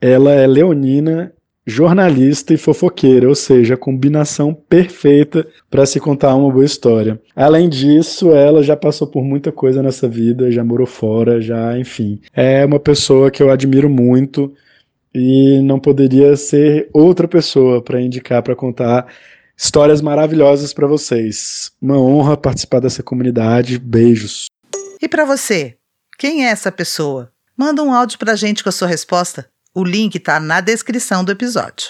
Ela 0.00 0.32
é 0.32 0.46
leonina 0.46 1.32
jornalista 1.66 2.52
e 2.52 2.56
fofoqueira, 2.56 3.28
ou 3.28 3.34
seja, 3.34 3.74
a 3.74 3.78
combinação 3.78 4.52
perfeita 4.52 5.46
para 5.70 5.86
se 5.86 6.00
contar 6.00 6.34
uma 6.34 6.50
boa 6.50 6.64
história. 6.64 7.20
Além 7.36 7.68
disso, 7.68 8.32
ela 8.32 8.62
já 8.62 8.76
passou 8.76 9.06
por 9.06 9.22
muita 9.22 9.52
coisa 9.52 9.82
nessa 9.82 10.08
vida, 10.08 10.50
já 10.50 10.64
morou 10.64 10.86
fora, 10.86 11.40
já, 11.40 11.78
enfim. 11.78 12.20
É 12.34 12.64
uma 12.64 12.80
pessoa 12.80 13.30
que 13.30 13.42
eu 13.42 13.50
admiro 13.50 13.88
muito 13.88 14.52
e 15.14 15.60
não 15.62 15.78
poderia 15.78 16.36
ser 16.36 16.88
outra 16.92 17.28
pessoa 17.28 17.82
para 17.82 18.00
indicar 18.00 18.42
para 18.42 18.56
contar 18.56 19.06
histórias 19.56 20.00
maravilhosas 20.00 20.72
para 20.72 20.86
vocês. 20.86 21.70
Uma 21.80 21.98
honra 21.98 22.36
participar 22.36 22.80
dessa 22.80 23.02
comunidade. 23.02 23.78
Beijos. 23.78 24.46
E 25.00 25.08
para 25.08 25.24
você, 25.24 25.76
quem 26.18 26.46
é 26.46 26.50
essa 26.50 26.72
pessoa? 26.72 27.30
Manda 27.56 27.82
um 27.82 27.92
áudio 27.92 28.18
para 28.18 28.32
a 28.32 28.36
gente 28.36 28.62
com 28.62 28.68
a 28.68 28.72
sua 28.72 28.88
resposta. 28.88 29.51
O 29.74 29.84
link 29.84 30.16
está 30.16 30.38
na 30.38 30.60
descrição 30.60 31.24
do 31.24 31.32
episódio. 31.32 31.88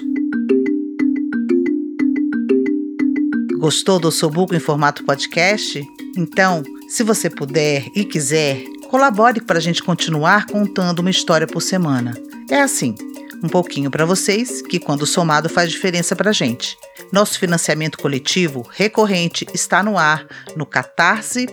Gostou 3.58 3.98
do 3.98 4.12
Sobuco 4.12 4.54
em 4.54 4.60
formato 4.60 5.04
podcast? 5.04 5.84
Então, 6.16 6.62
se 6.88 7.02
você 7.02 7.28
puder 7.28 7.88
e 7.96 8.04
quiser, 8.04 8.62
colabore 8.88 9.40
para 9.40 9.58
a 9.58 9.60
gente 9.60 9.82
continuar 9.82 10.46
contando 10.46 11.00
uma 11.00 11.10
história 11.10 11.44
por 11.44 11.60
semana. 11.60 12.16
É 12.48 12.60
assim, 12.60 12.94
um 13.42 13.48
pouquinho 13.48 13.90
para 13.90 14.06
vocês, 14.06 14.62
que 14.62 14.78
quando 14.78 15.04
somado 15.04 15.48
faz 15.48 15.68
diferença 15.68 16.14
para 16.14 16.30
a 16.30 16.32
gente. 16.32 16.78
Nosso 17.12 17.36
financiamento 17.36 17.98
coletivo 17.98 18.64
recorrente 18.70 19.44
está 19.52 19.82
no 19.82 19.98
ar 19.98 20.24
no 20.54 20.64
catarse.me 20.64 21.48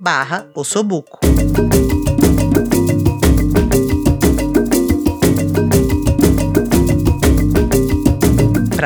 barra 0.00 0.48
ossobuco. 0.52 1.20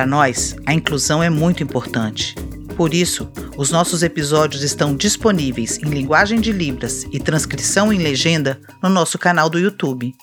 Para 0.01 0.07
nós, 0.07 0.57
a 0.65 0.73
inclusão 0.73 1.23
é 1.23 1.29
muito 1.29 1.63
importante. 1.63 2.35
Por 2.75 2.95
isso, 2.95 3.31
os 3.55 3.71
nossos 3.71 4.03
episódios 4.03 4.63
estão 4.63 4.97
disponíveis 4.97 5.77
em 5.77 5.91
linguagem 5.91 6.41
de 6.41 6.53
Libras 6.53 7.05
e 7.13 7.21
transcrição 7.21 7.93
em 7.93 7.99
legenda 7.99 8.59
no 8.83 8.89
nosso 8.89 9.19
canal 9.19 9.51
do 9.51 9.59
YouTube. 9.59 10.15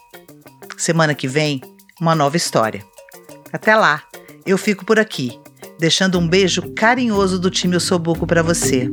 Semana 0.79 1.13
que 1.13 1.27
vem, 1.27 1.61
uma 2.01 2.15
nova 2.15 2.35
história. 2.35 2.83
Até 3.53 3.75
lá, 3.75 4.01
eu 4.47 4.57
fico 4.57 4.83
por 4.83 4.97
aqui, 4.97 5.39
deixando 5.77 6.17
um 6.17 6.27
beijo 6.27 6.73
carinhoso 6.75 7.37
do 7.37 7.51
time 7.51 7.75
Osobuco 7.75 8.25
para 8.25 8.41
você. 8.41 8.91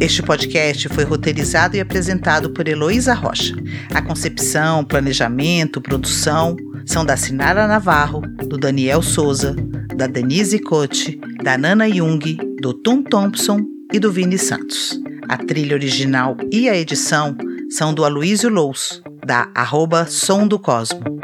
Este 0.00 0.24
podcast 0.24 0.88
foi 0.88 1.04
roteirizado 1.04 1.76
e 1.76 1.80
apresentado 1.80 2.50
por 2.50 2.66
Heloísa 2.66 3.14
Rocha. 3.14 3.54
A 3.94 4.02
concepção, 4.02 4.84
planejamento, 4.84 5.80
produção 5.80 6.56
são 6.86 7.04
da 7.04 7.16
Sinara 7.16 7.66
Navarro, 7.66 8.20
do 8.48 8.56
Daniel 8.56 9.02
Souza, 9.02 9.54
da 9.96 10.06
Denise 10.06 10.58
Cote, 10.58 11.20
da 11.42 11.56
Nana 11.56 11.88
Jung, 11.88 12.36
do 12.60 12.72
Tom 12.74 13.02
Thompson 13.02 13.60
e 13.92 13.98
do 13.98 14.10
Vini 14.10 14.38
Santos. 14.38 15.00
A 15.28 15.36
trilha 15.36 15.74
original 15.74 16.36
e 16.52 16.68
a 16.68 16.76
edição 16.76 17.36
são 17.70 17.94
do 17.94 18.04
Aloysio 18.04 18.50
Lous, 18.50 19.02
da 19.24 19.50
arroba 19.54 20.06
Som 20.06 20.46
do 20.46 20.58
Cosmo. 20.58 21.23